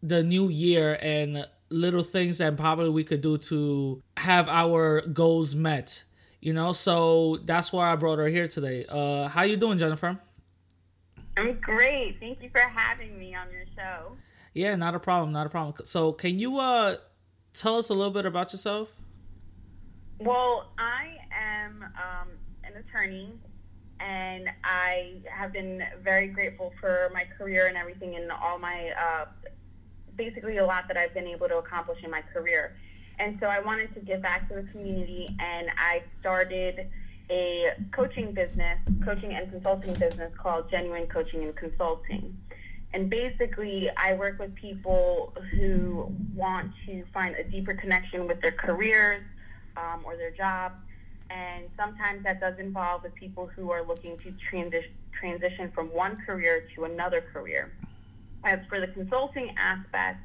the 0.00 0.22
new 0.22 0.48
year 0.48 0.96
and 1.02 1.44
little 1.70 2.02
things 2.02 2.38
that 2.38 2.56
probably 2.56 2.90
we 2.90 3.04
could 3.04 3.20
do 3.20 3.38
to 3.38 4.02
have 4.16 4.48
our 4.48 5.00
goals 5.02 5.54
met. 5.54 6.04
You 6.40 6.52
know, 6.52 6.72
so 6.72 7.38
that's 7.44 7.72
why 7.72 7.92
I 7.92 7.96
brought 7.96 8.18
her 8.18 8.28
here 8.28 8.48
today. 8.48 8.86
Uh 8.88 9.28
how 9.28 9.42
you 9.42 9.56
doing, 9.56 9.78
Jennifer? 9.78 10.18
I'm 11.36 11.60
great. 11.60 12.18
Thank 12.20 12.42
you 12.42 12.50
for 12.50 12.60
having 12.60 13.18
me 13.18 13.34
on 13.34 13.50
your 13.52 13.64
show. 13.76 14.16
Yeah, 14.52 14.74
not 14.74 14.94
a 14.94 15.00
problem, 15.00 15.32
not 15.32 15.46
a 15.46 15.50
problem. 15.50 15.74
So, 15.86 16.12
can 16.12 16.38
you 16.38 16.58
uh 16.58 16.96
tell 17.54 17.76
us 17.78 17.88
a 17.88 17.94
little 17.94 18.12
bit 18.12 18.26
about 18.26 18.52
yourself? 18.52 18.88
Well, 20.18 20.72
I 20.78 21.16
am 21.32 21.82
um, 21.82 22.28
an 22.64 22.76
attorney, 22.76 23.32
and 24.00 24.48
I 24.62 25.14
have 25.34 25.52
been 25.52 25.82
very 26.02 26.28
grateful 26.28 26.74
for 26.78 27.10
my 27.14 27.24
career 27.38 27.68
and 27.68 27.76
everything, 27.76 28.16
and 28.16 28.30
all 28.30 28.58
my 28.58 28.90
uh, 28.90 29.26
basically 30.16 30.58
a 30.58 30.66
lot 30.66 30.84
that 30.88 30.96
I've 30.96 31.14
been 31.14 31.26
able 31.26 31.48
to 31.48 31.58
accomplish 31.58 31.98
in 32.02 32.10
my 32.10 32.22
career. 32.32 32.76
And 33.18 33.36
so 33.40 33.46
I 33.46 33.60
wanted 33.60 33.92
to 33.94 34.00
give 34.00 34.22
back 34.22 34.48
to 34.48 34.54
the 34.54 34.66
community, 34.72 35.28
and 35.38 35.68
I 35.78 36.02
started 36.20 36.88
a 37.30 37.68
coaching 37.94 38.32
business, 38.32 38.78
coaching 39.04 39.34
and 39.34 39.50
consulting 39.50 39.94
business 39.94 40.32
called 40.42 40.70
Jenuine 40.70 41.08
Coaching 41.08 41.42
and 41.42 41.56
Consulting. 41.56 42.36
And 42.92 43.08
basically, 43.08 43.88
I 43.96 44.14
work 44.14 44.38
with 44.38 44.54
people 44.54 45.32
who 45.52 46.12
want 46.34 46.72
to 46.86 47.04
find 47.14 47.36
a 47.36 47.44
deeper 47.44 47.74
connection 47.74 48.26
with 48.26 48.40
their 48.40 48.52
careers 48.52 49.22
um, 49.76 50.02
or 50.04 50.16
their 50.16 50.32
jobs. 50.32 50.74
And 51.30 51.66
sometimes 51.76 52.24
that 52.24 52.40
does 52.40 52.54
involve 52.58 53.04
with 53.04 53.14
people 53.14 53.48
who 53.54 53.70
are 53.70 53.86
looking 53.86 54.16
to 54.24 54.34
transition 54.50 54.90
transition 55.20 55.70
from 55.74 55.88
one 55.88 56.16
career 56.24 56.64
to 56.74 56.84
another 56.84 57.22
career. 57.32 57.70
As 58.44 58.58
for 58.68 58.80
the 58.80 58.88
consulting 58.88 59.54
aspect, 59.58 60.20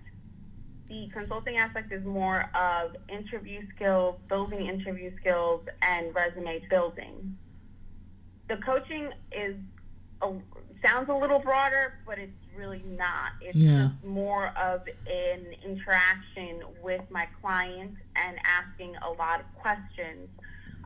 the 0.87 1.09
consulting 1.13 1.57
aspect 1.57 1.91
is 1.91 2.05
more 2.05 2.49
of 2.55 2.95
interview 3.09 3.61
skills, 3.75 4.15
building 4.29 4.67
interview 4.67 5.11
skills, 5.19 5.61
and 5.81 6.13
resume 6.15 6.61
building. 6.69 7.37
The 8.47 8.57
coaching 8.57 9.09
is 9.31 9.55
a, 10.21 10.31
sounds 10.81 11.09
a 11.09 11.13
little 11.13 11.39
broader, 11.39 11.95
but 12.05 12.19
it's 12.19 12.31
really 12.55 12.83
not. 12.85 13.33
It's 13.41 13.57
Yeah. 13.57 13.89
more 14.03 14.47
of 14.57 14.81
an 15.07 15.53
interaction 15.65 16.61
with 16.81 17.01
my 17.09 17.25
client 17.41 17.95
and 18.15 18.37
asking 18.45 18.95
a 18.97 19.09
lot 19.09 19.39
of 19.41 19.45
questions. 19.55 20.29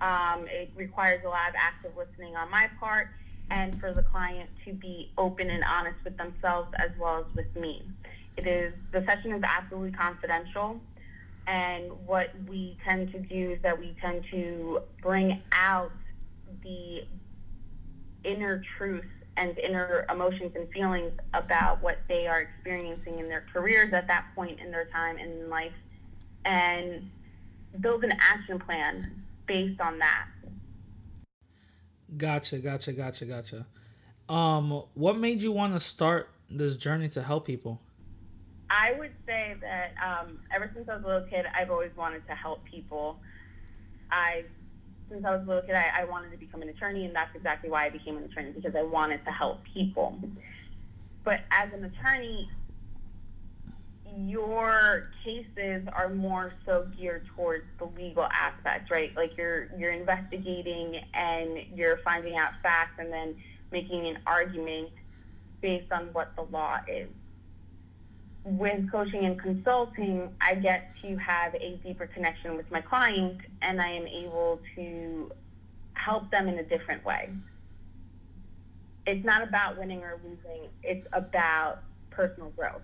Um, 0.01 0.47
it 0.47 0.71
requires 0.75 1.21
a 1.25 1.27
lot 1.27 1.49
of 1.49 1.55
active 1.55 1.91
listening 1.97 2.35
on 2.37 2.49
my 2.49 2.67
part 2.79 3.09
and 3.51 3.79
for 3.79 3.93
the 3.93 4.03
client 4.03 4.49
to 4.65 4.73
be 4.73 5.11
open 5.17 5.49
and 5.49 5.63
honest 5.63 5.97
with 6.03 6.17
themselves 6.17 6.69
as 6.77 6.91
well 6.99 7.25
as 7.27 7.35
with 7.35 7.55
me. 7.55 7.83
It 8.37 8.47
is 8.47 8.73
the 8.91 9.03
session 9.05 9.33
is 9.33 9.43
absolutely 9.43 9.91
confidential, 9.91 10.79
and 11.47 11.91
what 12.05 12.27
we 12.47 12.77
tend 12.85 13.11
to 13.11 13.19
do 13.19 13.51
is 13.51 13.61
that 13.63 13.77
we 13.77 13.95
tend 14.01 14.23
to 14.31 14.79
bring 15.01 15.41
out 15.51 15.91
the 16.63 17.01
inner 18.23 18.61
truth 18.77 19.05
and 19.37 19.57
inner 19.57 20.05
emotions 20.11 20.51
and 20.55 20.69
feelings 20.71 21.11
about 21.33 21.81
what 21.81 21.99
they 22.07 22.27
are 22.27 22.41
experiencing 22.41 23.19
in 23.19 23.29
their 23.29 23.45
careers 23.53 23.93
at 23.93 24.07
that 24.07 24.25
point 24.35 24.59
in 24.59 24.71
their 24.71 24.85
time 24.85 25.17
in 25.17 25.49
life, 25.49 25.71
and 26.45 27.09
build 27.81 28.03
an 28.03 28.11
action 28.21 28.59
plan 28.59 29.23
based 29.47 29.79
on 29.81 29.99
that. 29.99 30.25
Gotcha, 32.17 32.57
gotcha, 32.57 32.93
gotcha, 32.93 33.25
gotcha. 33.25 33.65
Um, 34.27 34.83
what 34.93 35.17
made 35.17 35.41
you 35.41 35.51
want 35.51 35.73
to 35.73 35.79
start 35.79 36.29
this 36.49 36.77
journey 36.77 37.09
to 37.09 37.21
help 37.21 37.45
people? 37.45 37.81
I 38.69 38.93
would 38.97 39.11
say 39.25 39.55
that 39.61 39.93
um, 40.03 40.39
ever 40.55 40.69
since 40.73 40.87
I 40.89 40.95
was 40.95 41.03
a 41.03 41.07
little 41.07 41.27
kid, 41.27 41.45
I've 41.59 41.71
always 41.71 41.91
wanted 41.95 42.25
to 42.27 42.35
help 42.35 42.63
people. 42.65 43.19
I, 44.11 44.43
since 45.09 45.25
I 45.25 45.35
was 45.35 45.41
a 45.43 45.47
little 45.47 45.63
kid, 45.63 45.75
I, 45.75 46.01
I 46.01 46.05
wanted 46.05 46.31
to 46.31 46.37
become 46.37 46.61
an 46.61 46.69
attorney, 46.69 47.05
and 47.05 47.15
that's 47.15 47.35
exactly 47.35 47.69
why 47.69 47.87
I 47.87 47.89
became 47.89 48.17
an 48.17 48.23
attorney 48.23 48.51
because 48.51 48.75
I 48.75 48.83
wanted 48.83 49.23
to 49.25 49.31
help 49.31 49.63
people. 49.73 50.19
But 51.23 51.41
as 51.51 51.73
an 51.73 51.83
attorney, 51.85 52.49
your 54.17 55.09
cases 55.23 55.87
are 55.93 56.09
more 56.09 56.53
so 56.65 56.87
geared 56.97 57.27
towards 57.35 57.65
the 57.77 57.85
legal 57.85 58.25
aspect, 58.25 58.89
right? 58.91 59.15
Like 59.15 59.37
you're 59.37 59.69
you're 59.77 59.91
investigating 59.91 60.99
and 61.13 61.59
you're 61.73 61.97
finding 62.03 62.35
out 62.37 62.51
facts 62.63 62.99
and 62.99 63.11
then 63.11 63.35
making 63.71 64.07
an 64.07 64.19
argument 64.25 64.89
based 65.61 65.91
on 65.91 66.07
what 66.13 66.35
the 66.35 66.43
law 66.43 66.77
is 66.87 67.09
with 68.45 68.91
coaching 68.91 69.25
and 69.25 69.39
consulting, 69.39 70.29
I 70.41 70.55
get 70.55 70.91
to 71.01 71.15
have 71.17 71.55
a 71.55 71.79
deeper 71.83 72.07
connection 72.07 72.55
with 72.55 72.69
my 72.71 72.81
client 72.81 73.39
and 73.61 73.81
I 73.81 73.91
am 73.91 74.07
able 74.07 74.59
to 74.75 75.31
help 75.93 76.31
them 76.31 76.47
in 76.47 76.57
a 76.57 76.63
different 76.63 77.03
way. 77.05 77.29
It's 79.05 79.25
not 79.25 79.47
about 79.47 79.77
winning 79.77 80.03
or 80.03 80.19
losing, 80.23 80.69
it's 80.83 81.05
about 81.13 81.79
personal 82.11 82.49
growth 82.51 82.81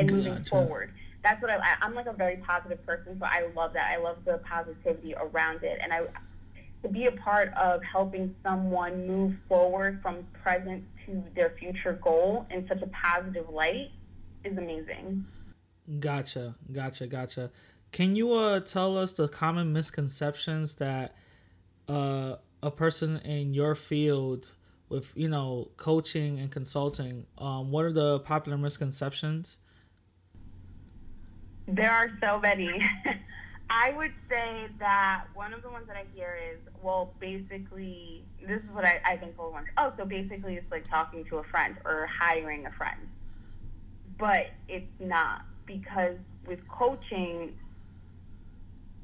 and 0.00 0.10
moving 0.10 0.44
forward. 0.44 0.92
That's 1.22 1.40
what 1.42 1.50
I, 1.50 1.56
I- 1.56 1.76
I'm 1.82 1.94
like 1.94 2.06
a 2.06 2.12
very 2.12 2.36
positive 2.38 2.84
person, 2.86 3.18
so 3.18 3.26
I 3.26 3.48
love 3.54 3.72
that. 3.74 3.90
I 3.96 4.02
love 4.02 4.18
the 4.24 4.38
positivity 4.38 5.14
around 5.14 5.62
it. 5.62 5.78
And 5.82 5.92
I, 5.92 6.02
to 6.82 6.88
be 6.88 7.06
a 7.06 7.12
part 7.12 7.52
of 7.54 7.82
helping 7.82 8.34
someone 8.42 9.06
move 9.06 9.34
forward 9.48 10.00
from 10.02 10.26
present 10.42 10.84
to 11.06 11.22
their 11.34 11.54
future 11.58 11.98
goal 12.02 12.46
in 12.50 12.66
such 12.68 12.80
a 12.82 12.86
positive 12.88 13.48
light 13.50 13.90
is 14.44 14.56
amazing. 14.56 15.24
Gotcha, 15.98 16.54
gotcha, 16.72 17.06
gotcha. 17.06 17.50
Can 17.92 18.14
you 18.14 18.32
uh 18.32 18.60
tell 18.60 18.96
us 18.96 19.12
the 19.14 19.28
common 19.28 19.72
misconceptions 19.72 20.76
that 20.76 21.14
uh 21.88 22.36
a 22.62 22.70
person 22.70 23.18
in 23.18 23.52
your 23.52 23.74
field 23.74 24.52
with 24.88 25.12
you 25.16 25.28
know 25.28 25.70
coaching 25.76 26.38
and 26.38 26.50
consulting 26.50 27.26
um 27.38 27.70
what 27.70 27.84
are 27.84 27.92
the 27.92 28.20
popular 28.20 28.56
misconceptions? 28.56 29.58
There 31.74 31.90
are 31.90 32.10
so 32.20 32.40
many. 32.40 32.68
I 33.70 33.96
would 33.96 34.12
say 34.28 34.66
that 34.80 35.24
one 35.34 35.54
of 35.54 35.62
the 35.62 35.70
ones 35.70 35.86
that 35.86 35.96
I 35.96 36.04
hear 36.12 36.36
is, 36.52 36.58
well, 36.82 37.14
basically, 37.20 38.24
this 38.40 38.58
is 38.58 38.70
what 38.72 38.84
I, 38.84 39.00
I 39.06 39.16
think 39.16 39.32
people 39.32 39.52
want. 39.52 39.66
Oh, 39.78 39.92
so 39.96 40.04
basically, 40.04 40.54
it's 40.54 40.70
like 40.72 40.88
talking 40.90 41.24
to 41.30 41.36
a 41.36 41.44
friend 41.44 41.76
or 41.84 42.08
hiring 42.20 42.66
a 42.66 42.72
friend. 42.72 42.98
But 44.18 44.46
it's 44.68 44.90
not 44.98 45.42
because 45.66 46.16
with 46.46 46.58
coaching, 46.68 47.52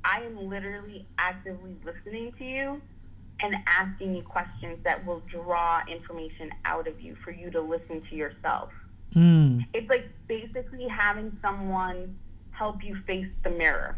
I 0.05 0.25
am 0.25 0.49
literally 0.49 1.07
actively 1.19 1.77
listening 1.85 2.33
to 2.39 2.45
you 2.45 2.81
and 3.41 3.55
asking 3.67 4.17
you 4.17 4.23
questions 4.23 4.79
that 4.83 5.07
will 5.07 5.23
draw 5.31 5.83
information 5.89 6.51
out 6.65 6.89
of 6.89 7.01
you 7.01 7.17
for 7.25 7.31
you 7.31 7.51
to 7.51 7.61
listen 7.61 8.03
to 8.11 8.17
yourself. 8.17 8.71
Hmm. 9.13 9.61
It's 9.75 9.89
like 9.89 10.09
basically 10.27 10.89
having 10.89 11.37
someone 11.41 12.19
help 12.59 12.83
you 12.83 12.97
face 13.07 13.27
the 13.45 13.51
mirror 13.51 13.97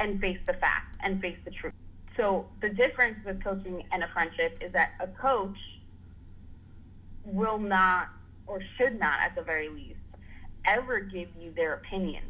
and 0.00 0.20
face 0.20 0.38
the 0.46 0.54
facts 0.54 0.96
and 1.02 1.20
face 1.20 1.36
the 1.44 1.50
truth. 1.50 1.72
So 2.16 2.46
the 2.60 2.68
difference 2.68 3.16
with 3.24 3.42
coaching 3.42 3.82
and 3.92 4.02
a 4.02 4.08
friendship 4.12 4.58
is 4.60 4.72
that 4.72 4.90
a 5.00 5.06
coach 5.20 5.56
will 7.24 7.58
not 7.58 8.08
or 8.46 8.60
should 8.76 8.98
not 8.98 9.20
at 9.20 9.34
the 9.36 9.42
very 9.42 9.68
least 9.68 9.98
ever 10.64 11.00
give 11.00 11.28
you 11.38 11.52
their 11.54 11.74
opinion 11.74 12.24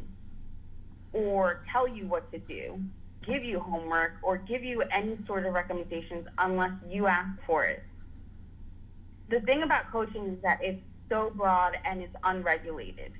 or 1.13 1.63
tell 1.71 1.87
you 1.87 2.07
what 2.07 2.31
to 2.31 2.39
do, 2.39 2.79
give 3.25 3.43
you 3.43 3.59
homework 3.59 4.13
or 4.21 4.37
give 4.37 4.63
you 4.63 4.83
any 4.95 5.17
sort 5.25 5.45
of 5.45 5.53
recommendations 5.53 6.27
unless 6.37 6.71
you 6.87 7.07
ask 7.07 7.29
for 7.45 7.65
it. 7.65 7.83
The 9.29 9.39
thing 9.41 9.63
about 9.63 9.91
coaching 9.91 10.25
is 10.35 10.41
that 10.43 10.59
it's 10.61 10.81
so 11.09 11.31
broad 11.35 11.73
and 11.85 12.01
it's 12.01 12.15
unregulated. 12.23 13.11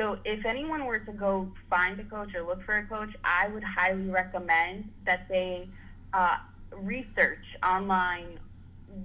So 0.00 0.16
if 0.24 0.46
anyone 0.46 0.86
were 0.86 1.00
to 1.00 1.12
go 1.12 1.52
find 1.68 2.00
a 2.00 2.04
coach 2.04 2.30
or 2.34 2.42
look 2.42 2.64
for 2.64 2.78
a 2.78 2.86
coach, 2.86 3.10
I 3.22 3.48
would 3.48 3.62
highly 3.62 4.08
recommend 4.08 4.90
that 5.04 5.26
they 5.28 5.68
uh, 6.14 6.36
research 6.74 7.44
online 7.62 8.40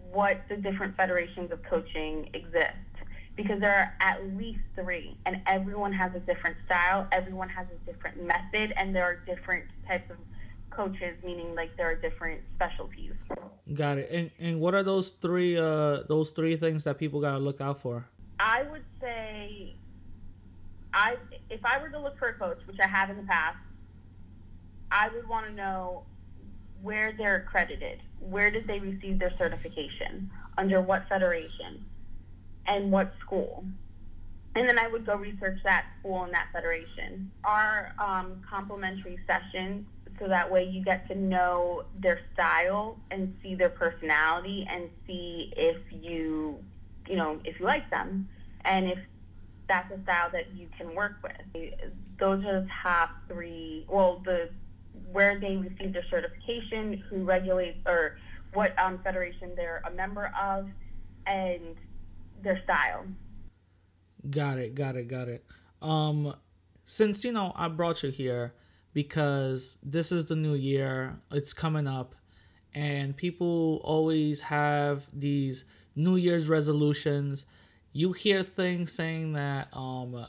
what 0.09 0.37
the 0.47 0.55
different 0.55 0.95
federations 0.95 1.51
of 1.51 1.59
coaching 1.69 2.29
exist 2.33 2.77
because 3.35 3.59
there 3.59 3.75
are 3.75 3.93
at 3.99 4.25
least 4.37 4.61
three 4.73 5.17
and 5.25 5.35
everyone 5.47 5.91
has 5.91 6.11
a 6.15 6.19
different 6.19 6.55
style 6.65 7.07
everyone 7.11 7.49
has 7.49 7.67
a 7.67 7.91
different 7.91 8.17
method 8.23 8.73
and 8.77 8.95
there 8.95 9.03
are 9.03 9.17
different 9.27 9.65
types 9.87 10.09
of 10.09 10.17
coaches, 10.75 11.15
meaning 11.23 11.55
like 11.55 11.75
there 11.77 11.89
are 11.89 11.95
different 11.95 12.41
specialties. 12.55 13.13
Got 13.73 13.99
it. 13.99 14.09
And 14.11 14.31
and 14.39 14.59
what 14.59 14.75
are 14.75 14.83
those 14.83 15.09
three 15.09 15.57
uh 15.57 16.03
those 16.07 16.31
three 16.31 16.55
things 16.55 16.83
that 16.83 16.97
people 16.97 17.21
gotta 17.21 17.39
look 17.39 17.61
out 17.61 17.79
for? 17.79 18.05
I 18.39 18.63
would 18.63 18.83
say, 18.99 19.64
I 20.95 21.15
if 21.49 21.59
I 21.65 21.81
were 21.81 21.89
to 21.89 21.99
look 21.99 22.17
for 22.17 22.29
a 22.29 22.33
coach, 22.33 22.57
which 22.65 22.77
I 22.83 22.87
have 22.87 23.09
in 23.09 23.17
the 23.17 23.23
past, 23.23 23.57
I 24.91 25.09
would 25.13 25.27
want 25.27 25.45
to 25.47 25.53
know 25.53 26.03
where 26.81 27.13
they're 27.17 27.37
accredited. 27.37 27.99
Where 28.19 28.49
did 28.49 28.65
they 28.65 28.79
receive 28.79 29.19
their 29.19 29.33
certification? 29.37 30.31
Under 30.57 30.81
what 30.81 31.03
federation? 31.09 31.85
And 32.67 32.91
what 32.91 33.13
school? 33.23 33.65
And 34.55 34.69
then 34.69 34.79
I 34.79 34.87
would 34.87 35.05
go 35.05 35.15
research 35.17 35.59
that 35.65 35.85
school 35.99 36.23
and 36.23 36.33
that 36.33 36.47
federation. 36.53 37.29
Our 37.43 37.93
um, 37.99 38.41
complimentary 38.49 39.19
sessions, 39.27 39.85
so 40.17 40.29
that 40.29 40.49
way 40.49 40.63
you 40.63 40.81
get 40.81 41.07
to 41.09 41.15
know 41.15 41.83
their 42.01 42.21
style 42.33 42.97
and 43.11 43.35
see 43.43 43.53
their 43.53 43.69
personality 43.69 44.65
and 44.71 44.89
see 45.05 45.51
if 45.57 45.77
you, 45.91 46.57
you 47.07 47.17
know, 47.17 47.41
if 47.43 47.59
you 47.59 47.65
like 47.65 47.89
them 47.89 48.29
and 48.63 48.87
if 48.87 48.99
that's 49.67 49.91
a 49.91 50.01
style 50.03 50.29
that 50.31 50.53
you 50.55 50.67
can 50.77 50.95
work 50.95 51.13
with. 51.24 51.72
Those 52.19 52.43
are 52.45 52.62
the 52.62 52.67
top 52.84 53.10
three. 53.27 53.86
Well, 53.89 54.22
the 54.24 54.50
where 55.12 55.39
they 55.39 55.55
receive 55.55 55.93
their 55.93 56.05
certification, 56.10 57.03
who 57.10 57.24
regulates 57.24 57.79
or 57.86 58.17
what 58.53 58.77
um, 58.79 59.00
federation 59.03 59.53
they're 59.55 59.81
a 59.86 59.91
member 59.91 60.31
of, 60.41 60.67
and 61.25 61.75
their 62.43 62.62
style. 62.63 63.05
Got 64.29 64.57
it, 64.57 64.75
got 64.75 64.95
it, 64.95 65.07
got 65.07 65.27
it. 65.27 65.45
Um, 65.81 66.36
since 66.84 67.24
you 67.24 67.31
know 67.31 67.51
I 67.55 67.67
brought 67.67 68.03
you 68.03 68.10
here 68.10 68.53
because 68.93 69.77
this 69.84 70.12
is 70.12 70.27
the 70.27 70.36
new 70.36 70.53
year, 70.53 71.19
it's 71.31 71.53
coming 71.53 71.88
up, 71.88 72.15
and 72.74 73.15
people 73.15 73.81
always 73.84 74.41
have 74.41 75.07
these 75.13 75.65
New 75.95 76.15
Year's 76.15 76.48
resolutions. 76.48 77.45
You 77.95 78.11
hear 78.11 78.43
things 78.43 78.91
saying 78.91 79.33
that 79.33 79.69
um 79.71 80.27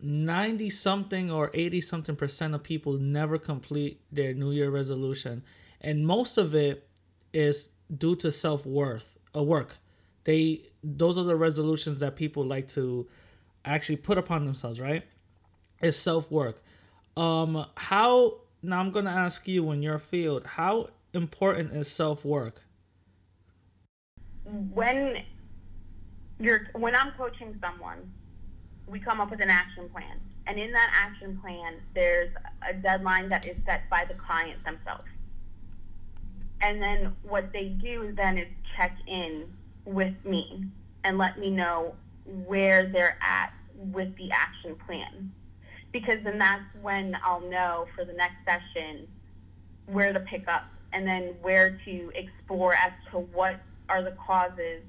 90 0.00 0.70
something 0.70 1.30
or 1.30 1.50
80 1.52 1.82
something 1.82 2.16
percent 2.16 2.54
of 2.54 2.62
people 2.62 2.94
never 2.94 3.36
complete 3.38 4.00
their 4.10 4.32
new 4.32 4.52
year 4.52 4.70
resolution. 4.70 5.42
And 5.82 6.06
most 6.06 6.38
of 6.38 6.54
it 6.54 6.88
is 7.34 7.68
due 7.94 8.16
to 8.16 8.32
self-worth 8.32 9.18
a 9.34 9.42
work. 9.42 9.76
They 10.24 10.62
those 10.82 11.18
are 11.18 11.24
the 11.24 11.36
resolutions 11.36 11.98
that 11.98 12.16
people 12.16 12.42
like 12.42 12.68
to 12.68 13.06
actually 13.66 13.96
put 13.96 14.16
upon 14.16 14.46
themselves 14.46 14.80
right? 14.80 15.02
It's 15.82 15.98
self-work. 15.98 16.62
Um 17.18 17.66
how 17.76 18.38
now 18.62 18.80
i'm 18.80 18.90
gonna 18.90 19.10
ask 19.10 19.46
you 19.46 19.70
in 19.72 19.82
your 19.82 19.98
field 19.98 20.46
how 20.56 20.88
important 21.12 21.74
is 21.74 21.90
self-work? 21.90 22.62
When 24.44 25.18
you're 26.38 26.68
when 26.74 26.94
i'm 26.94 27.12
coaching 27.16 27.58
someone 27.60 28.10
we 28.86 29.00
come 29.00 29.20
up 29.20 29.30
with 29.30 29.40
an 29.40 29.50
action 29.50 29.88
plan. 29.88 30.20
And 30.46 30.58
in 30.58 30.72
that 30.72 30.90
action 30.94 31.38
plan, 31.40 31.74
there's 31.94 32.30
a 32.68 32.74
deadline 32.74 33.28
that 33.30 33.46
is 33.46 33.56
set 33.64 33.88
by 33.88 34.04
the 34.06 34.14
client 34.14 34.62
themselves. 34.64 35.08
And 36.60 36.82
then 36.82 37.14
what 37.22 37.52
they 37.52 37.68
do 37.68 38.12
then 38.16 38.38
is 38.38 38.48
check 38.76 38.96
in 39.06 39.46
with 39.84 40.14
me 40.24 40.64
and 41.02 41.18
let 41.18 41.38
me 41.38 41.50
know 41.50 41.94
where 42.46 42.88
they're 42.90 43.18
at 43.22 43.52
with 43.92 44.14
the 44.16 44.30
action 44.30 44.76
plan. 44.86 45.32
Because 45.92 46.18
then 46.24 46.38
that's 46.38 46.64
when 46.82 47.16
I'll 47.24 47.40
know 47.48 47.86
for 47.94 48.04
the 48.04 48.12
next 48.12 48.36
session 48.44 49.06
where 49.86 50.12
to 50.12 50.20
pick 50.20 50.46
up 50.48 50.64
and 50.92 51.06
then 51.06 51.34
where 51.40 51.78
to 51.84 52.12
explore 52.14 52.74
as 52.74 52.92
to 53.12 53.18
what 53.18 53.60
are 53.88 54.02
the 54.02 54.16
causes 54.26 54.82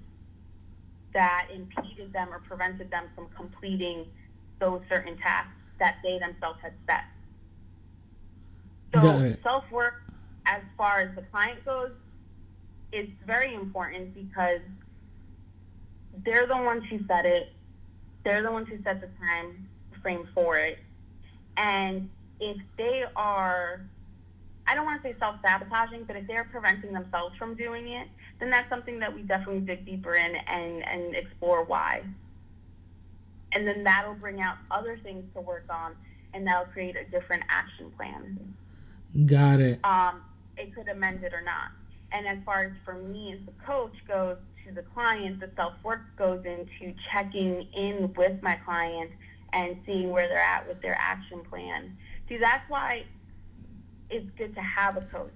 that 1.15 1.47
impeded 1.51 2.13
them 2.13 2.27
or 2.31 2.39
prevented 2.39 2.91
them 2.91 3.05
from 3.15 3.29
completing 3.35 4.05
those 4.59 4.81
certain 4.89 5.17
tasks 5.17 5.53
that 5.79 5.95
they 6.03 6.19
themselves 6.19 6.59
had 6.61 6.73
set. 6.85 7.05
So 8.93 9.01
self 9.43 9.63
work, 9.71 9.95
as 10.45 10.61
far 10.77 11.01
as 11.01 11.15
the 11.15 11.23
client 11.23 11.65
goes, 11.65 11.91
is 12.93 13.09
very 13.25 13.55
important 13.55 14.13
because 14.13 14.61
they're 16.23 16.47
the 16.47 16.55
ones 16.55 16.83
who 16.89 16.99
set 17.07 17.25
it. 17.25 17.53
They're 18.23 18.43
the 18.43 18.51
ones 18.51 18.67
who 18.69 18.77
set 18.83 19.01
the 19.01 19.09
time 19.19 19.67
frame 20.01 20.27
for 20.33 20.57
it. 20.59 20.79
And 21.57 22.09
if 22.39 22.57
they 22.77 23.03
are 23.15 23.81
I 24.67 24.75
don't 24.75 24.85
want 24.85 25.01
to 25.03 25.09
say 25.09 25.15
self 25.19 25.35
sabotaging, 25.41 26.05
but 26.05 26.15
if 26.15 26.27
they're 26.27 26.45
preventing 26.45 26.93
themselves 26.93 27.35
from 27.37 27.55
doing 27.55 27.87
it, 27.87 28.07
then 28.39 28.49
that's 28.49 28.69
something 28.69 28.99
that 28.99 29.13
we 29.13 29.21
definitely 29.21 29.61
dig 29.61 29.85
deeper 29.85 30.15
in 30.15 30.35
and, 30.35 30.83
and 30.83 31.15
explore 31.15 31.63
why. 31.63 32.03
And 33.53 33.65
then 33.65 33.83
that'll 33.83 34.15
bring 34.15 34.41
out 34.41 34.57
other 34.71 34.99
things 35.01 35.23
to 35.33 35.41
work 35.41 35.65
on 35.69 35.95
and 36.33 36.45
that'll 36.45 36.65
create 36.65 36.95
a 36.97 37.09
different 37.09 37.43
action 37.49 37.91
plan. 37.95 38.53
Got 39.25 39.61
it. 39.61 39.79
Um, 39.85 40.21
it 40.57 40.75
could 40.75 40.89
amend 40.89 41.23
it 41.23 41.33
or 41.33 41.41
not. 41.41 41.71
And 42.11 42.27
as 42.27 42.43
far 42.45 42.65
as 42.65 42.71
for 42.83 42.93
me 42.93 43.33
as 43.33 43.45
the 43.45 43.53
coach 43.65 43.93
goes 44.07 44.37
to 44.65 44.73
the 44.73 44.83
client, 44.93 45.39
the 45.39 45.49
self 45.55 45.73
work 45.83 46.01
goes 46.17 46.43
into 46.45 46.93
checking 47.11 47.67
in 47.73 48.13
with 48.15 48.41
my 48.41 48.57
client 48.65 49.11
and 49.53 49.77
seeing 49.85 50.09
where 50.11 50.27
they're 50.27 50.43
at 50.43 50.67
with 50.67 50.81
their 50.81 50.97
action 50.99 51.41
plan. 51.49 51.95
See, 52.27 52.37
that's 52.37 52.63
why 52.69 53.03
it's 54.09 54.29
good 54.37 54.53
to 54.55 54.61
have 54.61 54.97
a 54.97 55.01
coach. 55.11 55.31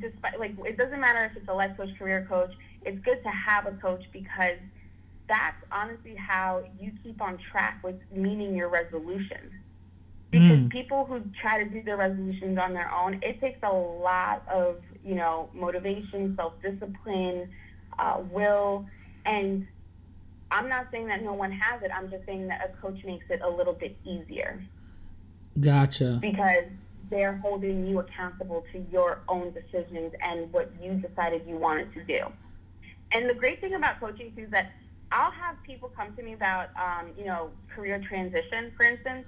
Despite 0.00 0.38
like 0.38 0.52
it 0.66 0.76
doesn't 0.76 1.00
matter 1.00 1.24
if 1.24 1.36
it's 1.36 1.48
a 1.48 1.52
life 1.52 1.76
coach, 1.76 1.88
career 1.98 2.26
coach. 2.28 2.50
It's 2.84 3.02
good 3.04 3.22
to 3.22 3.30
have 3.30 3.66
a 3.66 3.72
coach 3.80 4.02
because 4.12 4.58
that's 5.28 5.56
honestly 5.70 6.14
how 6.14 6.64
you 6.80 6.92
keep 7.02 7.22
on 7.22 7.38
track 7.50 7.80
with 7.82 7.96
meeting 8.14 8.54
your 8.54 8.68
resolutions. 8.68 9.52
Because 10.30 10.58
mm. 10.58 10.70
people 10.70 11.04
who 11.04 11.22
try 11.40 11.62
to 11.62 11.68
do 11.68 11.82
their 11.82 11.96
resolutions 11.96 12.58
on 12.58 12.72
their 12.72 12.90
own, 12.90 13.20
it 13.22 13.40
takes 13.40 13.58
a 13.62 13.72
lot 13.72 14.42
of 14.50 14.76
you 15.04 15.14
know 15.14 15.48
motivation, 15.54 16.34
self 16.36 16.54
discipline, 16.62 17.48
uh, 17.98 18.22
will, 18.30 18.86
and 19.26 19.66
I'm 20.50 20.68
not 20.68 20.88
saying 20.92 21.06
that 21.08 21.22
no 21.22 21.32
one 21.32 21.50
has 21.50 21.82
it. 21.82 21.90
I'm 21.94 22.10
just 22.10 22.26
saying 22.26 22.48
that 22.48 22.60
a 22.68 22.80
coach 22.80 22.98
makes 23.04 23.24
it 23.30 23.40
a 23.42 23.48
little 23.48 23.72
bit 23.72 23.96
easier. 24.04 24.62
Gotcha. 25.60 26.18
Because 26.20 26.64
they're 27.12 27.36
holding 27.36 27.86
you 27.86 28.00
accountable 28.00 28.64
to 28.72 28.82
your 28.90 29.18
own 29.28 29.52
decisions 29.52 30.12
and 30.22 30.50
what 30.50 30.72
you 30.82 30.94
decided 30.94 31.42
you 31.46 31.56
wanted 31.56 31.92
to 31.92 32.02
do. 32.04 32.20
And 33.12 33.28
the 33.28 33.34
great 33.34 33.60
thing 33.60 33.74
about 33.74 34.00
coaching 34.00 34.32
too 34.34 34.44
is 34.44 34.50
that 34.50 34.72
I'll 35.12 35.30
have 35.30 35.56
people 35.62 35.90
come 35.94 36.16
to 36.16 36.22
me 36.22 36.32
about, 36.32 36.68
um, 36.74 37.10
you 37.18 37.26
know, 37.26 37.50
career 37.74 38.02
transition, 38.08 38.72
for 38.78 38.84
instance. 38.84 39.26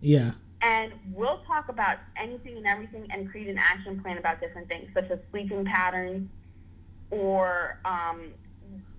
Yeah. 0.00 0.32
And 0.62 0.92
we'll 1.14 1.42
talk 1.46 1.68
about 1.68 1.98
anything 2.20 2.56
and 2.56 2.66
everything 2.66 3.06
and 3.12 3.30
create 3.30 3.48
an 3.48 3.58
action 3.58 4.02
plan 4.02 4.18
about 4.18 4.40
different 4.40 4.66
things, 4.66 4.88
such 4.92 5.08
as 5.12 5.20
sleeping 5.30 5.64
patterns 5.64 6.28
or, 7.10 7.78
um, 7.84 8.32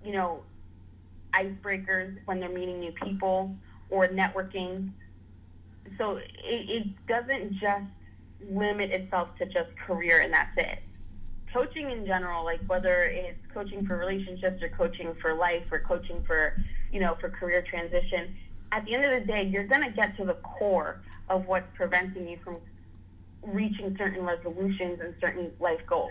you 0.02 0.12
know, 0.12 0.40
icebreakers 1.34 2.16
when 2.24 2.40
they're 2.40 2.48
meeting 2.48 2.80
new 2.80 2.92
people 3.02 3.54
or 3.90 4.08
networking. 4.08 4.90
So 5.98 6.16
it, 6.16 6.30
it 6.44 6.86
doesn't 7.06 7.52
just 7.52 7.92
limit 8.50 8.90
itself 8.90 9.28
to 9.38 9.46
just 9.46 9.70
career 9.86 10.20
and 10.20 10.32
that's 10.32 10.56
it. 10.56 10.78
Coaching 11.52 11.90
in 11.90 12.04
general, 12.06 12.44
like 12.44 12.60
whether 12.66 13.04
it's 13.04 13.38
coaching 13.52 13.86
for 13.86 13.96
relationships 13.96 14.62
or 14.62 14.68
coaching 14.70 15.14
for 15.20 15.34
life 15.34 15.62
or 15.70 15.80
coaching 15.80 16.22
for, 16.26 16.56
you 16.92 17.00
know, 17.00 17.16
for 17.20 17.28
career 17.28 17.64
transition, 17.68 18.34
at 18.72 18.84
the 18.84 18.94
end 18.94 19.04
of 19.04 19.20
the 19.20 19.26
day, 19.26 19.44
you're 19.44 19.66
going 19.66 19.82
to 19.82 19.90
get 19.90 20.16
to 20.16 20.24
the 20.24 20.34
core 20.34 21.00
of 21.28 21.46
what's 21.46 21.66
preventing 21.76 22.28
you 22.28 22.38
from 22.42 22.56
reaching 23.42 23.94
certain 23.96 24.24
resolutions 24.24 24.98
and 25.00 25.14
certain 25.20 25.52
life 25.60 25.80
goals. 25.86 26.10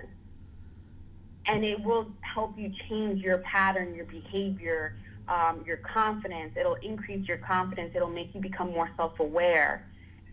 And 1.45 1.65
it 1.65 1.83
will 1.83 2.07
help 2.21 2.57
you 2.57 2.71
change 2.87 3.21
your 3.21 3.39
pattern, 3.39 3.93
your 3.95 4.05
behavior, 4.05 4.95
um, 5.27 5.63
your 5.65 5.77
confidence. 5.77 6.53
It'll 6.57 6.75
increase 6.75 7.27
your 7.27 7.37
confidence. 7.37 7.91
It'll 7.95 8.09
make 8.09 8.33
you 8.33 8.39
become 8.41 8.71
more 8.71 8.89
self 8.95 9.19
aware. 9.19 9.85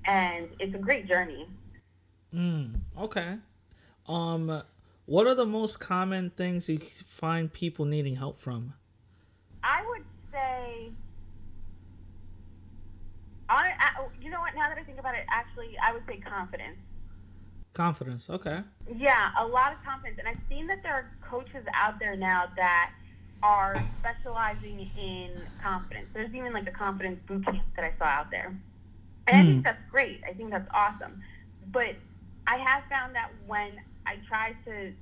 And 0.04 0.48
it's 0.58 0.74
a 0.74 0.78
great 0.78 1.08
journey. 1.08 1.48
Mm, 2.34 2.80
okay. 2.98 3.36
Um, 4.06 4.62
what 5.06 5.26
are 5.26 5.34
the 5.34 5.46
most 5.46 5.80
common 5.80 6.30
things 6.30 6.68
you 6.68 6.78
find 6.78 7.52
people 7.52 7.84
needing 7.84 8.16
help 8.16 8.38
from? 8.38 8.74
I 9.62 9.84
would 9.88 10.04
say, 10.32 10.90
I, 13.48 13.70
I, 13.74 14.06
you 14.22 14.30
know 14.30 14.40
what? 14.40 14.54
Now 14.54 14.68
that 14.68 14.78
I 14.78 14.84
think 14.84 14.98
about 14.98 15.14
it, 15.14 15.24
actually, 15.28 15.76
I 15.84 15.92
would 15.92 16.02
say 16.06 16.18
confidence. 16.18 16.78
Confidence. 17.72 18.30
Okay. 18.30 18.60
Yeah, 18.96 19.30
a 19.38 19.46
lot 19.46 19.72
of 19.72 19.78
confidence, 19.84 20.18
and 20.18 20.28
I've 20.28 20.42
seen 20.48 20.66
that 20.68 20.82
there 20.82 20.92
are 20.92 21.10
coaches 21.28 21.64
out 21.74 21.98
there 21.98 22.16
now 22.16 22.44
that 22.56 22.90
are 23.42 23.82
specializing 24.00 24.90
in 24.98 25.40
confidence. 25.62 26.06
There's 26.12 26.34
even 26.34 26.52
like 26.52 26.68
a 26.68 26.72
confidence 26.72 27.20
boot 27.26 27.44
camp 27.44 27.62
that 27.76 27.84
I 27.84 27.92
saw 27.98 28.04
out 28.04 28.30
there, 28.30 28.56
and 29.26 29.36
mm. 29.36 29.40
I 29.40 29.42
think 29.42 29.56
hmm. 29.56 29.62
that's 29.62 29.90
great. 29.90 30.20
I 30.28 30.34
think 30.34 30.50
that's 30.50 30.68
awesome, 30.74 31.22
but 31.72 31.96
I 32.50 32.58
have 32.58 32.82
found 32.90 33.14
that 33.14 33.30
when 33.46 33.78
I 34.06 34.16
try 34.28 34.52
to 34.64 34.92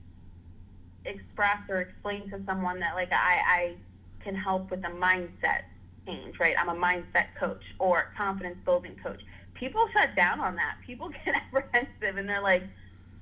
express 1.06 1.56
or 1.70 1.80
explain 1.80 2.28
to 2.30 2.38
someone 2.44 2.78
that 2.80 2.94
like 2.94 3.10
I, 3.10 3.40
I 3.48 3.76
can 4.22 4.34
help 4.34 4.70
with 4.70 4.80
a 4.80 4.90
mindset 4.90 5.64
change, 6.06 6.38
right? 6.38 6.54
I'm 6.60 6.68
a 6.68 6.74
mindset 6.74 7.28
coach 7.40 7.62
or 7.78 8.12
confidence 8.18 8.58
building 8.66 8.96
coach. 9.02 9.20
People 9.54 9.80
shut 9.94 10.14
down 10.14 10.40
on 10.40 10.56
that. 10.56 10.74
People 10.86 11.08
get 11.24 11.34
apprehensive 11.34 12.18
and 12.18 12.28
they're 12.28 12.42
like, 12.42 12.62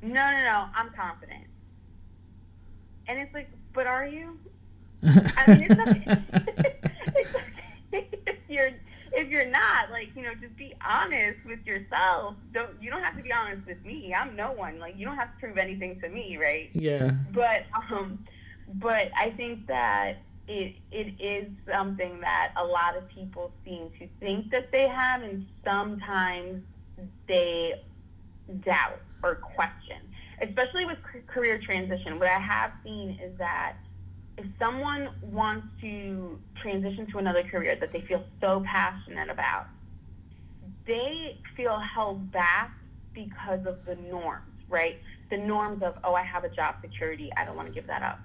no, 0.03 0.09
no, 0.09 0.43
no, 0.43 0.67
I'm 0.75 0.91
confident. 0.97 1.45
And 3.07 3.21
it's 3.21 3.33
like, 3.33 3.49
but 3.75 3.87
are 3.87 4.07
you? 4.07 4.39
I 5.05 5.45
mean, 5.47 5.69
it's 5.71 5.81
okay. 5.81 6.05
it's 7.15 7.31
okay 7.31 8.09
if 8.27 8.37
you're 8.49 8.71
if 9.17 9.29
you're 9.29 9.51
not 9.51 9.91
like 9.91 10.09
you 10.15 10.23
know 10.23 10.35
just 10.41 10.57
be 10.57 10.75
honest 10.87 11.39
with 11.47 11.61
yourself. 11.67 12.35
Don't 12.53 12.81
you 12.81 12.91
don't 12.91 13.03
have 13.03 13.17
to 13.17 13.23
be 13.23 13.33
honest 13.33 13.67
with 13.67 13.83
me. 13.85 14.15
I'm 14.15 14.37
no 14.37 14.53
one. 14.53 14.79
Like 14.79 14.95
you 14.97 15.07
don't 15.07 15.17
have 15.17 15.33
to 15.33 15.41
prove 15.41 15.59
anything 15.59 16.01
to 16.01 16.09
me 16.09 16.37
right? 16.37 16.71
Yeah. 16.75 17.11
but 17.33 17.63
um 17.93 18.25
but 18.75 19.11
i 19.17 19.31
think 19.37 19.67
that 19.69 20.15
it 20.49 20.75
it 20.91 21.21
is 21.21 21.51
something 21.71 22.21
that 22.21 22.53
a 22.57 22.65
lot 22.65 22.97
of 22.97 23.09
people 23.09 23.53
seem 23.65 23.91
to 23.99 24.09
think 24.21 24.51
that 24.51 24.71
they 24.73 24.89
have 24.89 25.23
and 25.23 25.47
sometimes 25.65 26.63
they 27.29 27.75
doubt 28.65 29.01
or 29.23 29.37
question 29.37 29.99
especially 30.43 30.85
with 30.85 30.99
career 31.27 31.59
transition. 31.65 32.19
What 32.19 32.29
i 32.29 32.39
have 32.39 32.73
seen 32.85 33.19
is 33.23 33.37
that 33.39 33.77
if 34.39 34.47
someone 34.59 35.09
wants 35.23 35.67
to 35.81 36.39
transition 36.63 37.07
to 37.13 37.19
another 37.19 37.43
career 37.51 37.77
that 37.81 37.93
they 37.93 38.03
feel 38.09 38.25
so 38.41 38.63
passionate 38.71 39.31
about, 39.31 39.67
they 40.87 41.37
feel 41.57 41.79
held 41.95 42.33
back 42.33 42.73
because 43.15 43.61
of 43.67 43.79
the 43.87 43.97
norms, 44.11 44.53
right? 44.69 44.95
The 45.31 45.39
norms 45.39 45.83
of, 45.83 45.95
oh, 46.05 46.15
I 46.15 46.23
have 46.23 46.45
a 46.45 46.49
job 46.49 46.77
security, 46.83 47.31
I 47.37 47.45
don't 47.45 47.57
want 47.57 47.69
to 47.69 47.75
give 47.75 47.87
that 47.89 48.03
up. 48.03 48.19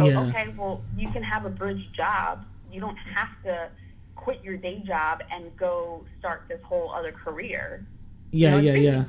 Oh, 0.00 0.06
Yeah. 0.06 0.20
okay, 0.28 0.46
well, 0.56 0.82
you 0.96 1.10
can 1.12 1.22
have 1.22 1.44
a 1.44 1.50
bridge 1.50 1.82
job. 1.96 2.44
You 2.70 2.80
don't 2.80 2.96
have 3.14 3.28
to 3.44 3.70
quit 4.16 4.42
your 4.42 4.56
day 4.56 4.82
job 4.86 5.18
and 5.32 5.56
go 5.56 6.04
start 6.18 6.42
this 6.48 6.60
whole 6.64 6.92
other 6.92 7.12
career. 7.12 7.86
You 8.32 8.48
Yeah, 8.48 8.50
know, 8.50 8.58
yeah, 8.58 8.74
yeah. 8.74 9.04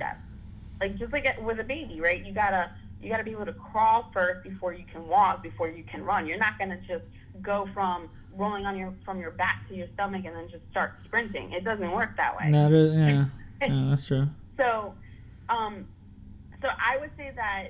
Like 0.82 0.98
just 0.98 1.12
like 1.14 1.26
with 1.42 1.60
a 1.60 1.64
baby, 1.64 2.00
right? 2.02 2.24
You 2.26 2.34
gotta 2.34 2.72
you 3.04 3.10
gotta 3.10 3.24
be 3.24 3.32
able 3.32 3.46
to 3.46 3.54
crawl 3.54 4.10
first 4.14 4.44
before 4.44 4.74
you 4.74 4.86
can 4.92 5.08
walk, 5.08 5.44
before 5.44 5.68
you 5.70 5.84
can 5.84 6.04
run. 6.04 6.26
You're 6.26 6.38
not 6.38 6.58
gonna 6.58 6.80
just 6.88 7.04
go 7.42 7.68
from 7.74 8.10
rolling 8.36 8.66
on 8.66 8.78
your 8.78 8.94
from 9.06 9.20
your 9.20 9.32
back 9.32 9.68
to 9.70 9.76
your 9.76 9.88
stomach 9.94 10.24
and 10.26 10.36
then 10.36 10.48
just 10.50 10.64
start 10.72 10.94
sprinting. 11.06 11.52
It 11.54 11.64
doesn't 11.64 11.92
work 11.92 12.16
that 12.18 12.36
way. 12.38 12.50
No, 12.50 12.70
yeah. 12.70 13.26
yeah, 13.62 13.88
that's 13.90 14.06
true. 14.06 14.28
So, 14.58 14.94
um, 15.50 15.88
so 16.62 16.68
I 16.68 17.00
would 17.00 17.12
say 17.18 17.32
that 17.36 17.70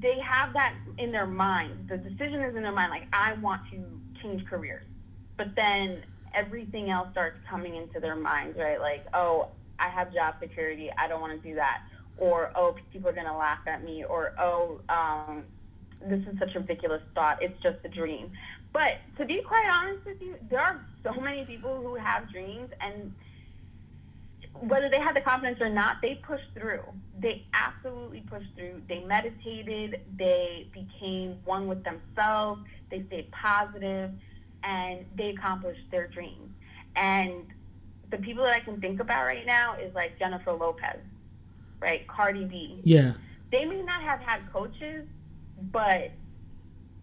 they 0.00 0.16
have 0.26 0.52
that 0.54 0.74
in 0.98 1.12
their 1.12 1.26
mind. 1.26 1.88
The 1.88 1.98
decision 1.98 2.42
is 2.42 2.56
in 2.56 2.62
their 2.62 2.72
mind, 2.72 2.90
like 2.90 3.08
I 3.12 3.34
want 3.34 3.62
to 3.72 3.84
change 4.22 4.46
careers, 4.46 4.86
but 5.36 5.48
then 5.56 6.02
everything 6.34 6.90
else 6.90 7.08
starts 7.12 7.36
coming 7.48 7.76
into 7.76 8.00
their 8.00 8.16
minds, 8.16 8.56
right? 8.58 8.80
Like, 8.80 9.04
oh, 9.14 9.48
I 9.78 9.88
have 9.88 10.12
job 10.12 10.34
security, 10.40 10.90
I 10.98 11.08
don't 11.08 11.20
want 11.20 11.40
to 11.40 11.48
do 11.48 11.54
that, 11.56 11.78
or 12.20 12.52
oh, 12.54 12.76
people 12.92 13.08
are 13.08 13.12
gonna 13.12 13.36
laugh 13.36 13.60
at 13.66 13.82
me, 13.82 14.04
or 14.04 14.34
oh, 14.38 14.80
um, 14.88 15.44
this 16.08 16.20
is 16.20 16.38
such 16.38 16.54
a 16.54 16.60
ridiculous 16.60 17.02
thought. 17.14 17.38
It's 17.42 17.60
just 17.62 17.78
a 17.84 17.88
dream. 17.88 18.30
But 18.72 19.00
to 19.18 19.24
be 19.24 19.42
quite 19.46 19.66
honest 19.68 20.06
with 20.06 20.20
you, 20.20 20.36
there 20.48 20.60
are 20.60 20.80
so 21.02 21.20
many 21.20 21.44
people 21.44 21.82
who 21.82 21.96
have 21.96 22.30
dreams 22.30 22.70
and 22.80 23.12
whether 24.60 24.88
they 24.90 24.98
had 24.98 25.14
the 25.14 25.20
confidence 25.20 25.60
or 25.60 25.68
not, 25.68 25.96
they 26.02 26.20
pushed 26.26 26.52
through. 26.54 26.82
They 27.20 27.44
absolutely 27.54 28.20
pushed 28.20 28.52
through. 28.56 28.82
They 28.88 29.00
meditated, 29.00 30.00
they 30.18 30.68
became 30.72 31.38
one 31.44 31.66
with 31.66 31.84
themselves, 31.84 32.62
they 32.90 33.04
stayed 33.06 33.30
positive, 33.30 34.10
and 34.62 35.04
they 35.16 35.34
accomplished 35.36 35.90
their 35.90 36.08
dreams. 36.08 36.50
And 36.96 37.44
the 38.10 38.18
people 38.18 38.42
that 38.44 38.54
I 38.54 38.60
can 38.60 38.80
think 38.80 39.00
about 39.00 39.24
right 39.24 39.46
now 39.46 39.76
is 39.80 39.94
like 39.94 40.18
Jennifer 40.18 40.52
Lopez, 40.52 40.98
right? 41.80 42.06
Cardi 42.08 42.44
B. 42.44 42.80
Yeah. 42.84 43.12
They 43.52 43.64
may 43.64 43.82
not 43.82 44.02
have 44.02 44.20
had 44.20 44.40
coaches, 44.52 45.06
but 45.72 46.12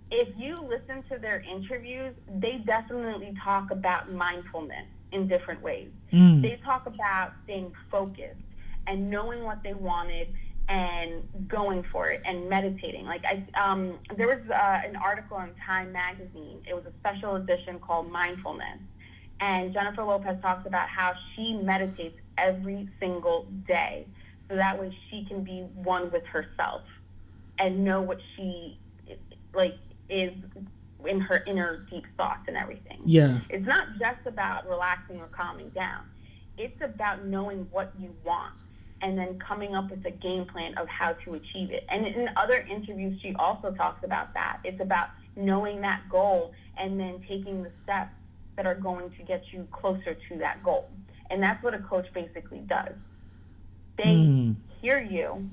if 0.10 0.30
you 0.38 0.62
listen 0.64 1.04
to 1.12 1.20
their 1.20 1.42
interviews, 1.42 2.14
they 2.40 2.64
definitely 2.66 3.34
talk 3.44 3.72
about 3.72 4.12
mindfulness 4.12 4.86
in 5.12 5.28
different 5.28 5.62
ways 5.62 5.90
Mm. 6.14 6.42
they 6.42 6.60
talk 6.64 6.86
about 6.86 7.34
staying 7.44 7.72
focused 7.92 8.40
and 8.88 9.10
knowing 9.10 9.44
what 9.44 9.62
they 9.64 9.74
wanted 9.74 10.28
and 10.70 11.24
going 11.48 11.84
for 11.92 12.10
it 12.10 12.22
and 12.26 12.50
meditating. 12.50 13.06
Like 13.06 13.24
I, 13.26 13.44
um, 13.60 14.00
there 14.18 14.28
was 14.28 14.40
uh, 14.50 14.88
an 14.88 14.96
article 14.96 15.38
in 15.40 15.50
Time 15.66 15.92
Magazine. 15.92 16.60
It 16.70 16.74
was 16.74 16.86
a 16.86 16.94
special 17.00 17.36
edition 17.36 17.80
called 17.80 18.12
Mindfulness, 18.12 18.80
and 19.40 19.74
Jennifer 19.74 20.04
Lopez 20.04 20.42
talks 20.42 20.66
about 20.66 20.88
how 20.90 21.14
she 21.36 21.54
meditates 21.62 22.18
every 22.38 22.90
single 23.00 23.48
day, 23.68 24.06
so 24.50 24.56
that 24.56 24.80
way 24.80 24.96
she 25.10 25.26
can 25.26 25.44
be 25.44 25.62
one 25.76 26.12
with 26.12 26.26
herself 26.26 26.82
and 27.60 27.84
know 27.84 28.02
what 28.02 28.18
she 28.36 28.78
like 29.54 29.76
is 30.10 30.34
in 31.06 31.20
her 31.20 31.44
inner 31.48 31.86
deep 31.90 32.04
thoughts 32.16 32.42
and 32.48 32.58
everything. 32.58 33.00
Yeah. 33.06 33.40
It's 33.50 33.66
not 33.66 33.88
just 34.00 34.26
about 34.26 34.68
relaxing 34.68 35.20
or 35.20 35.28
calming 35.28 35.70
down. 35.70 36.04
It's 36.58 36.82
about 36.82 37.26
knowing 37.26 37.68
what 37.72 37.92
you 38.00 38.14
want 38.26 38.54
and 39.02 39.18
then 39.18 39.40
coming 39.40 39.76
up 39.76 39.92
with 39.92 40.04
a 40.06 40.12
game 40.12 40.46
plan 40.46 40.76
of 40.78 40.88
how 40.88 41.14
to 41.26 41.36
achieve 41.36 41.72
it. 41.72 41.86
And 41.90 42.06
in 42.06 42.28
other 42.36 42.66
interviews, 42.70 43.20
she 43.22 43.36
also 43.38 43.72
talks 43.72 44.04
about 44.04 44.34
that. 44.34 44.60
It's 44.64 44.82
about 44.82 45.10
knowing 45.36 45.82
that 45.82 46.02
goal 46.10 46.52
and 46.78 47.00
then 47.00 47.22
taking 47.28 47.64
the 47.64 47.72
steps 47.84 48.12
that 48.56 48.66
are 48.66 48.76
going 48.76 49.12
to 49.12 49.24
get 49.24 49.44
you 49.52 49.68
closer 49.72 50.16
to 50.30 50.38
that 50.40 50.64
goal. 50.64 50.90
And 51.30 51.44
that's 51.44 51.64
what 51.64 51.74
a 51.74 51.80
coach 51.80 52.08
basically 52.14 52.60
does. 52.60 52.94
They 53.98 54.04
Mm. 54.04 54.56
hear 54.82 55.00
you 55.00 55.50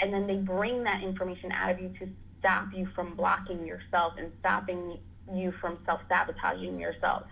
and 0.00 0.12
then 0.12 0.26
they 0.26 0.36
bring 0.36 0.84
that 0.84 1.02
information 1.02 1.52
out 1.52 1.70
of 1.72 1.80
you 1.80 1.88
to 1.98 2.08
stop 2.38 2.72
you 2.72 2.86
from 2.94 3.14
blocking 3.14 3.66
yourself 3.66 4.14
and 4.18 4.32
stopping 4.40 4.98
you 5.32 5.52
from 5.60 5.78
self 5.84 6.00
sabotaging 6.08 6.78
yourself. 6.78 7.24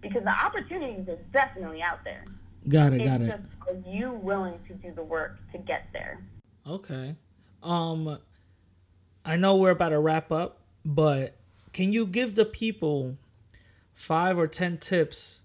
Because 0.00 0.22
the 0.22 0.30
opportunities 0.30 1.08
are 1.08 1.18
definitely 1.32 1.82
out 1.82 2.04
there. 2.04 2.24
Got 2.68 2.92
it. 2.92 3.00
It's 3.00 3.10
Got 3.10 3.20
it. 3.22 3.26
just 3.26 3.42
are 3.68 3.90
you 3.90 4.12
willing 4.12 4.58
to 4.68 4.74
do 4.74 4.92
the 4.94 5.02
work 5.02 5.38
to 5.52 5.58
get 5.58 5.88
there? 5.92 6.20
Okay. 6.66 7.16
Um 7.62 8.18
I 9.24 9.36
know 9.36 9.56
we're 9.56 9.70
about 9.70 9.90
to 9.90 9.98
wrap 9.98 10.30
up, 10.32 10.60
but 10.84 11.36
can 11.72 11.92
you 11.92 12.06
give 12.06 12.34
the 12.34 12.44
people 12.44 13.16
5 13.94 14.38
or 14.38 14.46
10 14.46 14.78
tips 14.78 15.40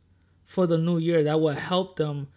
for 0.46 0.67
the 0.67 0.78
new 0.78 0.98
year 1.00 1.24
that 1.24 1.41
will 1.41 1.50
help 1.50 1.98
them 1.98 2.28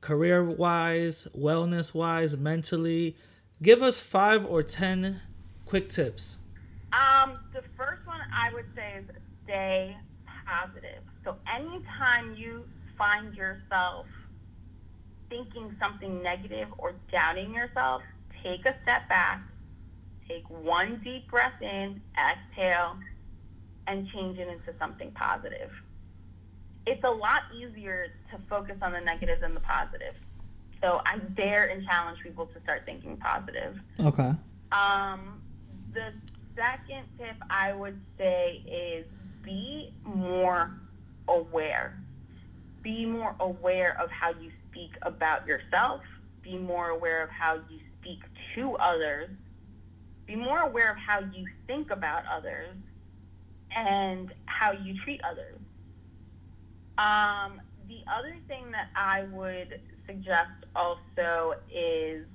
career-wise, 0.00 1.28
wellness-wise, 1.36 2.36
mentally? 2.36 3.16
Give 3.62 3.82
us 3.82 4.00
5 4.00 4.46
or 4.46 4.62
10 4.62 5.20
quick 5.64 5.88
tips. 5.88 6.38
Um, 6.92 7.38
the 7.52 7.62
first 7.76 8.06
one 8.06 8.20
I 8.32 8.52
would 8.54 8.66
say 8.74 9.00
is 9.00 9.04
stay 9.44 9.96
positive. 10.46 11.02
So 11.24 11.36
anytime 11.52 12.34
you 12.36 12.64
find 12.96 13.34
yourself 13.34 14.06
thinking 15.28 15.74
something 15.78 16.22
negative 16.22 16.68
or 16.78 16.94
doubting 17.12 17.52
yourself, 17.52 18.02
take 18.42 18.60
a 18.60 18.74
step 18.82 19.08
back, 19.08 19.42
take 20.28 20.48
one 20.48 21.00
deep 21.04 21.30
breath 21.30 21.60
in, 21.60 22.00
exhale, 22.16 22.96
and 23.86 24.08
change 24.10 24.38
it 24.38 24.48
into 24.48 24.78
something 24.78 25.10
positive. 25.12 25.70
It's 26.86 27.04
a 27.04 27.10
lot 27.10 27.42
easier 27.54 28.08
to 28.32 28.38
focus 28.48 28.76
on 28.82 28.92
the 28.92 29.00
negative 29.00 29.40
than 29.40 29.54
the 29.54 29.60
positive. 29.60 30.14
So 30.80 31.00
I 31.04 31.18
dare 31.36 31.66
and 31.66 31.84
challenge 31.84 32.18
people 32.22 32.46
to 32.46 32.60
start 32.62 32.82
thinking 32.86 33.16
positive. 33.16 33.76
Okay. 34.00 34.32
Um, 34.72 35.42
the 35.92 36.12
second 36.54 37.04
tip 37.18 37.36
I 37.50 37.72
would 37.72 38.00
say 38.16 38.62
is 38.66 39.06
be 39.44 39.92
more 40.04 40.70
aware. 41.28 41.98
Be 42.82 43.06
more 43.06 43.34
aware 43.40 44.00
of 44.00 44.10
how 44.10 44.30
you 44.30 44.50
speak 44.70 44.92
about 45.02 45.46
yourself. 45.46 46.00
Be 46.42 46.56
more 46.56 46.88
aware 46.90 47.22
of 47.22 47.30
how 47.30 47.54
you 47.68 47.80
speak 48.00 48.20
to 48.54 48.76
others. 48.76 49.28
Be 50.26 50.36
more 50.36 50.60
aware 50.60 50.90
of 50.90 50.96
how 50.96 51.20
you 51.20 51.46
think 51.66 51.90
about 51.90 52.22
others 52.30 52.74
and 53.74 54.32
how 54.46 54.72
you 54.72 54.94
treat 55.02 55.20
others. 55.24 55.58
Um, 56.98 57.62
the 57.88 58.00
other 58.12 58.34
thing 58.48 58.72
that 58.72 58.88
I 58.96 59.24
would 59.32 59.80
suggest 60.06 60.66
also 60.76 61.54
is 61.74 62.26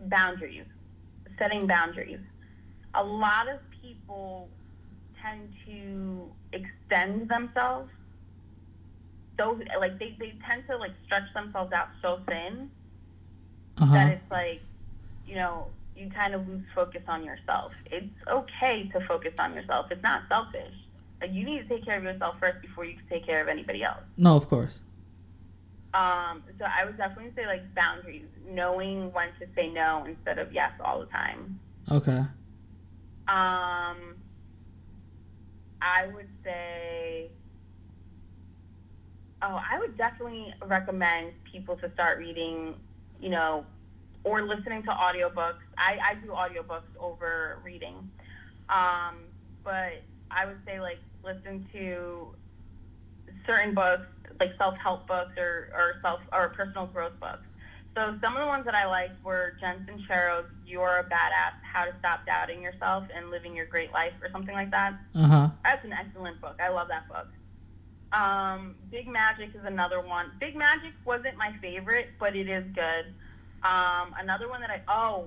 boundaries, 0.00 0.66
setting 1.38 1.66
boundaries. 1.66 2.20
A 2.94 3.04
lot 3.04 3.48
of 3.48 3.60
people 3.80 4.50
tend 5.22 5.50
to 5.66 6.32
extend 6.52 7.28
themselves. 7.28 7.90
So 9.38 9.58
like 9.80 9.98
they, 9.98 10.16
they 10.18 10.34
tend 10.46 10.64
to 10.68 10.76
like 10.76 10.92
stretch 11.06 11.32
themselves 11.34 11.72
out 11.72 11.88
so 12.02 12.20
thin 12.28 12.70
Uh-huh. 13.78 13.92
that 13.92 14.08
it's 14.08 14.30
like, 14.30 14.62
you 15.26 15.36
know, 15.36 15.68
you 15.94 16.10
kind 16.10 16.34
of 16.34 16.46
lose 16.48 16.64
focus 16.74 17.02
on 17.08 17.24
yourself. 17.24 17.72
It's 17.90 18.14
okay 18.30 18.88
to 18.92 19.00
focus 19.06 19.32
on 19.38 19.54
yourself. 19.54 19.86
It's 19.90 20.02
not 20.02 20.22
selfish. 20.28 20.74
You 21.26 21.44
need 21.44 21.58
to 21.58 21.68
take 21.68 21.84
care 21.84 21.98
of 21.98 22.04
yourself 22.04 22.36
first 22.38 22.60
before 22.62 22.84
you 22.84 22.94
can 22.94 23.06
take 23.08 23.26
care 23.26 23.42
of 23.42 23.48
anybody 23.48 23.82
else. 23.82 24.04
No, 24.16 24.36
of 24.36 24.48
course. 24.48 24.72
Um, 25.94 26.44
so 26.58 26.64
I 26.64 26.84
would 26.84 26.96
definitely 26.96 27.32
say 27.34 27.46
like 27.46 27.74
boundaries, 27.74 28.26
knowing 28.48 29.12
when 29.12 29.28
to 29.40 29.46
say 29.56 29.68
no 29.68 30.04
instead 30.06 30.38
of 30.38 30.52
yes 30.52 30.70
all 30.84 31.00
the 31.00 31.06
time. 31.06 31.58
Okay. 31.90 32.18
Um, 33.26 34.16
I 35.80 36.06
would 36.14 36.28
say, 36.44 37.30
oh, 39.42 39.60
I 39.70 39.78
would 39.78 39.96
definitely 39.96 40.54
recommend 40.66 41.32
people 41.50 41.76
to 41.78 41.90
start 41.94 42.18
reading, 42.18 42.74
you 43.20 43.30
know, 43.30 43.64
or 44.24 44.42
listening 44.42 44.82
to 44.82 44.90
audiobooks. 44.90 45.62
I, 45.76 45.98
I 46.10 46.14
do 46.22 46.28
audiobooks 46.28 46.94
over 47.00 47.58
reading. 47.64 47.96
Um, 48.68 49.16
but 49.64 50.02
I 50.30 50.46
would 50.46 50.58
say 50.66 50.80
like 50.80 50.98
listen 51.24 51.66
to 51.72 52.34
certain 53.46 53.74
books, 53.74 54.06
like 54.40 54.50
self-help 54.58 55.06
books 55.06 55.32
or, 55.36 55.70
or 55.74 55.94
self 56.02 56.20
or 56.32 56.50
personal 56.50 56.86
growth 56.86 57.18
books. 57.20 57.44
So 57.94 58.16
some 58.22 58.36
of 58.36 58.40
the 58.40 58.46
ones 58.46 58.64
that 58.64 58.74
I 58.74 58.86
liked 58.86 59.24
were 59.24 59.56
Jen 59.60 59.84
Sincero's 59.84 60.44
"You're 60.64 60.98
a 60.98 61.04
Badass: 61.04 61.58
How 61.62 61.84
to 61.84 61.92
Stop 61.98 62.24
Doubting 62.26 62.62
Yourself 62.62 63.04
and 63.14 63.30
Living 63.30 63.56
Your 63.56 63.66
Great 63.66 63.92
Life" 63.92 64.12
or 64.22 64.30
something 64.30 64.54
like 64.54 64.70
that. 64.70 64.92
Uh 65.14 65.26
huh. 65.26 65.48
That's 65.64 65.84
an 65.84 65.92
excellent 65.92 66.40
book. 66.40 66.60
I 66.62 66.68
love 66.68 66.88
that 66.88 67.08
book. 67.08 67.26
Um, 68.12 68.76
Big 68.90 69.08
Magic 69.08 69.50
is 69.50 69.64
another 69.64 70.00
one. 70.00 70.30
Big 70.38 70.54
Magic 70.54 70.92
wasn't 71.04 71.36
my 71.36 71.52
favorite, 71.60 72.10
but 72.20 72.36
it 72.36 72.48
is 72.48 72.64
good. 72.72 73.12
Um, 73.64 74.14
another 74.18 74.48
one 74.48 74.60
that 74.60 74.70
I 74.70 74.80
oh, 74.88 75.26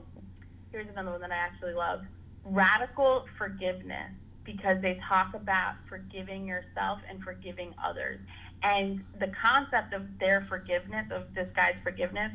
here's 0.72 0.88
another 0.88 1.12
one 1.12 1.22
that 1.22 1.32
I 1.32 1.36
actually 1.36 1.74
love: 1.74 2.02
Radical 2.46 3.26
Forgiveness, 3.38 4.12
because 4.52 4.82
they 4.82 5.00
talk 5.08 5.34
about 5.34 5.76
forgiving 5.88 6.46
yourself 6.46 7.00
and 7.10 7.24
forgiving 7.24 7.74
others. 7.84 8.20
And 8.64 9.02
the 9.20 9.32
concept 9.42 9.94
of 9.94 10.04
their 10.20 10.46
forgiveness, 10.50 11.08
of 11.12 11.34
this 11.34 11.48
guy's 11.56 11.76
forgiveness, 11.84 12.32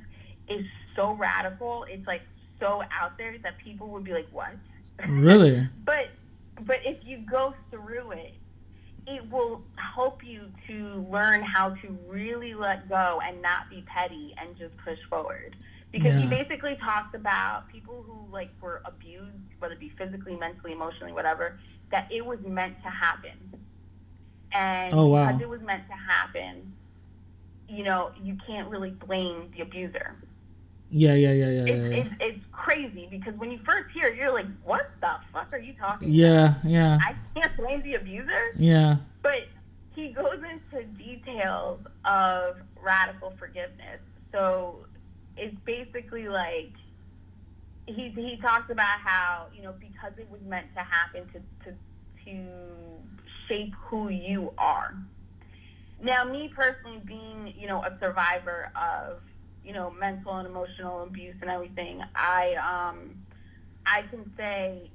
is 0.49 0.65
so 0.97 1.13
radical. 1.13 1.85
It's 1.89 2.07
like 2.07 2.23
so 2.59 2.83
out 3.01 3.19
there 3.19 3.37
that 3.43 3.55
people 3.63 3.89
would 3.89 4.05
be 4.05 4.13
like, 4.13 4.29
"What?" 4.33 4.55
Really? 5.09 5.69
but 5.85 6.11
but 6.67 6.77
if 6.85 6.99
you 7.05 7.19
go 7.31 7.55
through 7.71 8.13
it, 8.13 8.35
it 9.07 9.31
will 9.31 9.63
help 9.95 10.25
you 10.25 10.47
to 10.69 11.07
learn 11.11 11.43
how 11.43 11.71
to 11.83 11.99
really 12.09 12.55
let 12.55 12.89
go 12.89 13.21
and 13.23 13.43
not 13.43 13.69
be 13.71 13.85
petty 13.87 14.35
and 14.41 14.57
just 14.57 14.75
push 14.79 14.99
forward. 15.09 15.55
Because 15.93 16.21
he 16.21 16.27
basically 16.27 16.77
talks 16.85 17.15
about 17.15 17.69
people 17.73 18.05
who 18.07 18.31
like 18.33 18.51
were 18.61 18.83
abused, 18.85 19.33
whether 19.61 19.75
it 19.75 19.81
be 19.81 19.93
physically, 19.97 20.37
mentally, 20.37 20.73
emotionally, 20.73 21.13
whatever, 21.13 21.59
that 21.91 22.09
it 22.11 22.25
was 22.25 22.39
meant 22.47 22.75
to 22.83 22.89
happen. 22.91 23.39
And 24.53 24.95
Oh, 24.95 25.07
wow. 25.09 25.27
because 25.27 25.43
it 25.43 25.49
was 25.49 25.61
meant 25.61 25.87
to 25.89 25.95
happen, 25.95 26.73
you 27.69 27.85
know, 27.85 28.11
you 28.23 28.37
can't 28.47 28.69
really 28.71 28.91
blame 28.91 29.51
the 29.57 29.63
abuser 29.63 30.17
Yeah, 30.91 31.15
yeah, 31.15 31.33
yeah, 31.33 31.47
yeah, 31.51 31.65
it's, 31.65 31.69
yeah. 31.69 31.75
yeah. 31.89 31.97
it's, 32.05 32.15
it's 32.21 32.45
crazy 32.53 33.09
because 33.11 33.35
when 33.39 33.51
you 33.51 33.59
first 33.67 33.87
hear 33.93 34.07
it, 34.09 34.17
you're 34.17 34.33
like, 34.33 34.47
what 34.65 34.91
the 35.01 35.09
fuck 35.33 35.49
are 35.53 35.59
you 35.59 35.75
talking 35.75 36.11
Yeah, 36.13 36.55
yeah, 36.65 36.97
about? 36.97 37.07
I 37.09 37.41
can't 37.41 37.57
blame 37.57 37.83
the 37.83 37.95
abuser. 37.95 38.43
yeah. 38.57 38.97
But 39.23 39.49
he 39.95 40.13
goes 40.13 40.39
into 40.43 40.87
details 40.99 41.81
of 42.05 42.57
radical 42.83 43.33
forgiveness. 43.39 44.01
So 44.33 44.87
it's 45.37 45.57
basically 45.65 46.29
like 46.29 46.73
he, 47.87 48.11
he 48.15 48.39
talks 48.41 48.71
about 48.71 49.01
how, 49.05 49.47
you 49.55 49.63
know, 49.63 49.75
because 49.79 50.13
it 50.19 50.29
was 50.31 50.41
meant 50.47 50.67
to 50.75 50.81
happen 50.81 51.29
to, 51.33 51.41
to, 51.71 51.77
to 52.25 52.99
shape 53.49 53.75
who 53.89 54.09
you 54.09 54.53
are. 54.59 54.95
Now, 56.03 56.25
me 56.25 56.51
personally, 56.55 57.01
being, 57.07 57.53
you 57.57 57.67
know, 57.69 57.83
a 57.83 57.97
survivor 58.01 58.71
of, 58.77 59.19
you 59.63 59.73
know, 59.73 59.91
mental 59.91 60.37
and 60.37 60.47
emotional 60.47 61.03
abuse 61.03 61.37
and 61.41 61.51
everything, 61.51 62.01
I, 62.15 62.55
um, 62.61 63.27
I 63.87 64.03
can 64.11 64.31
say 64.37 64.91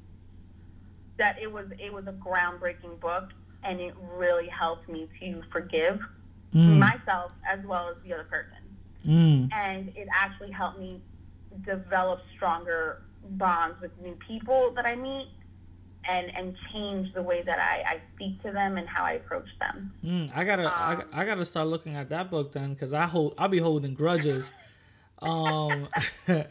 that 1.18 1.36
it 1.42 1.52
was, 1.52 1.66
it 1.80 1.92
was 1.94 2.06
a 2.08 2.14
groundbreaking 2.14 3.00
book 3.02 3.26
and 3.64 3.80
it 3.80 3.94
really 4.18 4.48
helped 4.50 4.88
me 4.90 5.08
to 5.20 5.42
forgive 5.52 6.00
Mm, 6.54 6.80
myself 6.80 7.32
as 7.52 7.60
well 7.66 7.90
as 7.90 7.98
the 8.04 8.14
other 8.14 8.24
person. 8.26 8.78
mm. 9.06 9.50
And 9.52 9.90
it 9.96 10.08
actually 10.14 10.52
helped 10.52 10.80
me 10.80 11.02
develop 11.66 12.20
stronger 12.36 13.02
bonds 13.32 13.80
with 13.82 13.92
new 14.02 14.18
people 14.28 14.72
that 14.76 14.86
I 14.86 14.96
meet 14.96 15.30
and, 16.10 16.32
and 16.36 16.56
change 16.74 17.14
the 17.14 17.22
way 17.22 17.44
that 17.44 17.60
I, 17.60 17.84
I 17.96 18.02
speak 18.16 18.42
to 18.44 18.52
them 18.52 18.78
and 18.78 18.88
how 18.88 19.04
I 19.04 19.14
approach 19.14 19.48
them. 19.60 19.94
Mm, 20.04 20.32
I 20.36 20.44
gotta, 20.46 20.64
I, 20.64 20.94
Um, 20.96 21.04
I 21.14 21.26
gotta 21.26 21.46
start 21.46 21.68
looking 21.68 21.96
at 21.96 22.10
that 22.10 22.32
book 22.32 22.52
then, 22.54 22.76
cause 22.76 22.94
I 22.94 23.06
hold, 23.06 23.36
I'll 23.38 23.50
be 23.50 23.60
holding 23.60 23.94
grudges. 23.94 24.52
Um, 25.24 25.88
uh, 26.28 26.42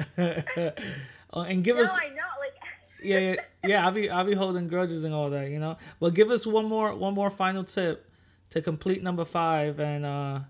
and 1.34 1.64
give 1.64 1.76
No, 1.76 1.82
us, 1.82 1.90
I 1.92 2.08
know, 2.10 2.22
like, 2.38 2.54
yeah, 3.02 3.18
yeah, 3.18 3.36
yeah, 3.66 3.84
I'll 3.84 3.90
be, 3.90 4.08
I'll 4.08 4.24
be 4.24 4.34
holding 4.34 4.68
grudges 4.68 5.02
and 5.02 5.12
all 5.12 5.28
that, 5.30 5.50
you 5.50 5.58
know. 5.58 5.76
But 5.98 6.14
give 6.14 6.30
us 6.30 6.46
one 6.46 6.66
more, 6.66 6.94
one 6.94 7.12
more 7.14 7.30
final 7.30 7.64
tip 7.64 8.08
to 8.50 8.62
complete 8.62 9.02
number 9.02 9.24
five, 9.24 9.80
and 9.80 10.06
uh, 10.06 10.40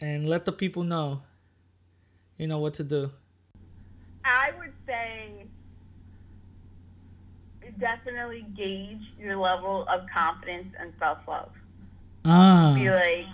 and 0.00 0.28
let 0.28 0.44
the 0.44 0.50
people 0.50 0.82
know, 0.82 1.22
you 2.38 2.46
know 2.46 2.58
what 2.58 2.74
to 2.74 2.84
do. 2.84 3.10
I 4.24 4.50
would 4.58 4.72
say 4.86 5.46
definitely 7.78 8.46
gauge 8.56 9.02
your 9.18 9.36
level 9.36 9.86
of 9.88 10.02
confidence 10.12 10.68
and 10.80 10.92
self 10.98 11.18
love. 11.28 11.50
Ah, 12.24 12.74
Be 12.74 12.90
like, 12.90 13.26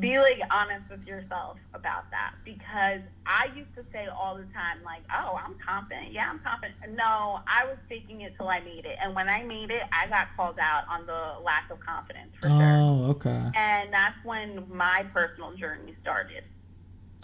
be 0.00 0.18
like 0.18 0.40
honest 0.50 0.90
with 0.90 1.06
yourself 1.06 1.56
about 1.72 2.10
that 2.10 2.34
because 2.44 3.00
I 3.26 3.46
used 3.54 3.74
to 3.76 3.84
say 3.92 4.06
all 4.10 4.34
the 4.36 4.46
time 4.52 4.82
like, 4.84 5.02
"Oh, 5.12 5.38
I'm 5.38 5.54
confident. 5.64 6.12
Yeah, 6.12 6.28
I'm 6.30 6.40
confident." 6.40 6.76
No, 6.96 7.40
I 7.46 7.64
was 7.64 7.78
faking 7.88 8.22
it 8.22 8.34
till 8.36 8.48
I 8.48 8.60
made 8.60 8.84
it, 8.86 8.96
and 9.02 9.14
when 9.14 9.28
I 9.28 9.42
made 9.42 9.70
it, 9.70 9.82
I 9.92 10.08
got 10.08 10.28
called 10.36 10.58
out 10.58 10.84
on 10.90 11.06
the 11.06 11.42
lack 11.44 11.70
of 11.70 11.78
confidence 11.80 12.32
for 12.40 12.48
sure. 12.48 12.58
oh, 12.60 13.10
okay. 13.10 13.50
And 13.54 13.92
that's 13.92 14.18
when 14.24 14.64
my 14.70 15.04
personal 15.12 15.54
journey 15.56 15.94
started. 16.02 16.42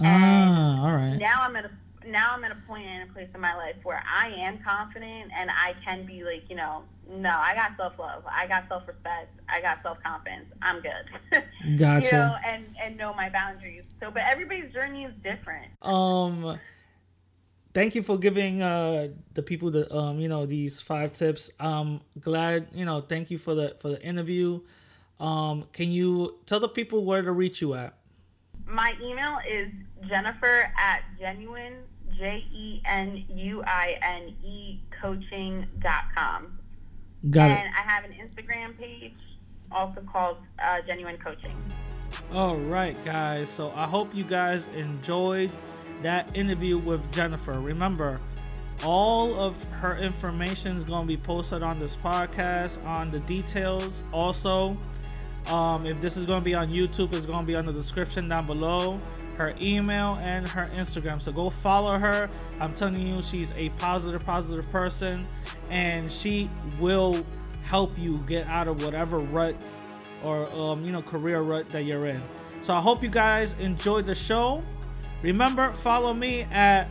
Ah, 0.01 0.85
all 0.85 0.93
right. 0.97 1.17
now 1.17 1.43
I'm 1.43 1.57
at 1.57 1.65
a 1.67 1.71
now 2.09 2.33
I'm 2.35 2.45
at 2.45 2.51
a 2.53 2.57
point 2.67 2.87
in 2.87 3.03
a 3.03 3.13
place 3.13 3.29
in 3.35 3.41
my 3.41 3.55
life 3.55 3.77
where 3.83 4.03
I 4.11 4.29
am 4.31 4.59
confident 4.65 5.31
and 5.37 5.51
I 5.51 5.75
can 5.85 6.07
be 6.07 6.25
like, 6.25 6.45
you 6.49 6.57
know, 6.57 6.83
no, 7.11 7.29
I 7.29 7.55
got 7.55 7.77
self 7.77 7.99
love, 7.99 8.23
I 8.27 8.47
got 8.47 8.69
self 8.69 8.89
respect, 8.89 9.39
I 9.49 9.61
got 9.61 9.83
self 9.83 9.99
confidence. 10.03 10.47
I'm 10.63 10.81
good. 10.81 11.39
Gotcha. 11.79 12.07
you 12.07 12.13
know, 12.13 12.37
and 12.47 12.65
and 12.83 12.97
know 12.97 13.13
my 13.15 13.29
boundaries. 13.29 13.85
So, 14.01 14.11
but 14.11 14.23
everybody's 14.23 14.73
journey 14.73 15.05
is 15.05 15.13
different. 15.23 15.71
um 15.83 16.59
thank 17.75 17.95
you 17.95 18.03
for 18.03 18.19
giving 18.19 18.63
uh 18.63 19.09
the 19.35 19.43
people 19.43 19.71
the 19.71 19.95
um 19.95 20.19
you 20.19 20.29
know 20.29 20.47
these 20.47 20.81
five 20.81 21.13
tips 21.13 21.51
um 21.61 22.01
glad 22.19 22.67
you 22.73 22.85
know 22.85 23.01
thank 23.01 23.31
you 23.31 23.39
for 23.39 23.55
the 23.55 23.77
for 23.79 23.89
the 23.91 24.03
interview 24.03 24.59
um 25.21 25.65
can 25.73 25.91
you 25.93 26.37
tell 26.47 26.59
the 26.59 26.69
people 26.69 27.05
where 27.05 27.23
to 27.23 27.31
reach 27.31 27.61
you 27.61 27.75
at 27.75 27.95
My 28.71 28.95
email 29.03 29.39
is 29.49 29.71
Jennifer 30.09 30.71
at 30.79 31.03
jenuine 31.21 31.77
J 32.17 32.45
E 32.53 32.83
N 32.87 33.25
U 33.29 33.63
I 33.67 33.95
N 34.03 34.35
E 34.45 34.81
coaching 35.01 35.67
dot 35.83 36.05
com. 36.15 36.59
got 37.31 37.51
and 37.51 37.53
it 37.67 37.73
I 37.79 37.83
have 37.91 38.05
an 38.05 38.13
Instagram 38.13 38.79
page 38.79 39.13
also 39.73 40.01
called 40.13 40.39
uh, 40.63 40.79
Jenuine 40.89 41.23
Coaching. 41.23 41.55
all 42.35 42.57
right 42.57 42.97
guys 43.05 43.49
so 43.49 43.71
i 43.77 43.85
hope 43.87 44.13
you 44.17 44.25
guys 44.25 44.67
enjoyed 44.75 45.49
that 46.03 46.37
interview 46.37 46.77
with 46.77 47.09
jennifer 47.13 47.53
remember 47.61 48.21
all 48.85 49.39
of 49.39 49.63
her 49.75 49.97
information 49.99 50.75
is 50.77 50.83
going 50.83 51.03
to 51.03 51.09
be 51.09 51.17
posted 51.17 51.63
on 51.63 51.79
this 51.79 51.95
podcast 51.95 52.85
on 52.85 53.13
the 53.13 53.21
details 53.21 54.03
also 54.13 54.77
um, 55.47 55.87
if 55.87 56.01
this 56.01 56.17
is 56.17 56.25
going 56.25 56.41
to 56.41 56.45
be 56.45 56.55
on 56.55 56.71
youtube 56.71 57.13
it's 57.13 57.27
going 57.27 57.41
to 57.41 57.47
be 57.47 57.57
on 57.57 57.67
the 57.67 57.73
description 57.73 58.29
down 58.29 58.47
below. 58.47 58.99
Her 59.37 59.55
email 59.59 60.19
and 60.21 60.47
her 60.49 60.69
instagram. 60.75 61.23
So 61.23 61.33
go 61.33 61.49
follow 61.49 61.97
her. 61.97 62.29
I'm 62.61 62.75
telling 62.75 63.01
you 63.01 63.23
she's 63.23 63.53
a 63.53 63.71
positive 63.71 64.25
positive 64.25 64.71
person. 64.71 65.27
And 65.71 66.13
she 66.13 66.51
will 66.79 67.25
help 67.65 67.97
you 67.99 68.19
get 68.27 68.47
out 68.49 68.69
of 68.69 68.85
whatever 68.85 69.19
rut 69.19 69.55
or 70.25 70.47
um, 70.53 70.85
you 70.85 70.93
know 70.93 71.01
career 71.01 71.41
rut 71.41 71.71
that 71.73 71.85
you're 71.85 72.07
in. 72.07 72.21
So 72.61 72.75
i 72.75 72.81
hope 72.81 73.03
you 73.03 73.09
guys 73.09 73.55
enjoyed 73.61 74.07
the 74.07 74.15
show. 74.15 74.63
Remember 75.23 75.73
follow 75.73 76.13
me 76.13 76.43
at 76.51 76.91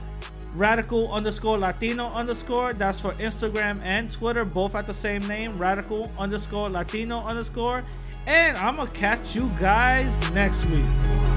radical 0.55 1.12
underscore 1.12 1.59
latino 1.59 2.07
underscore. 2.07 2.73
That's 2.73 2.99
for 2.99 3.13
instagram 3.15 3.79
and 3.83 4.09
twitter 4.09 4.45
both 4.45 4.73
at 4.73 4.88
the 4.88 4.93
same 4.93 5.27
name 5.27 5.57
radical 5.59 6.09
underscore 6.17 6.69
latino 6.69 7.19
underscore 7.19 7.83
and 8.29 8.55
i'm 8.57 8.75
gonna 8.75 8.89
catch 8.91 9.35
you 9.35 9.49
guys 9.59 10.19
next 10.31 10.63
week 10.67 11.28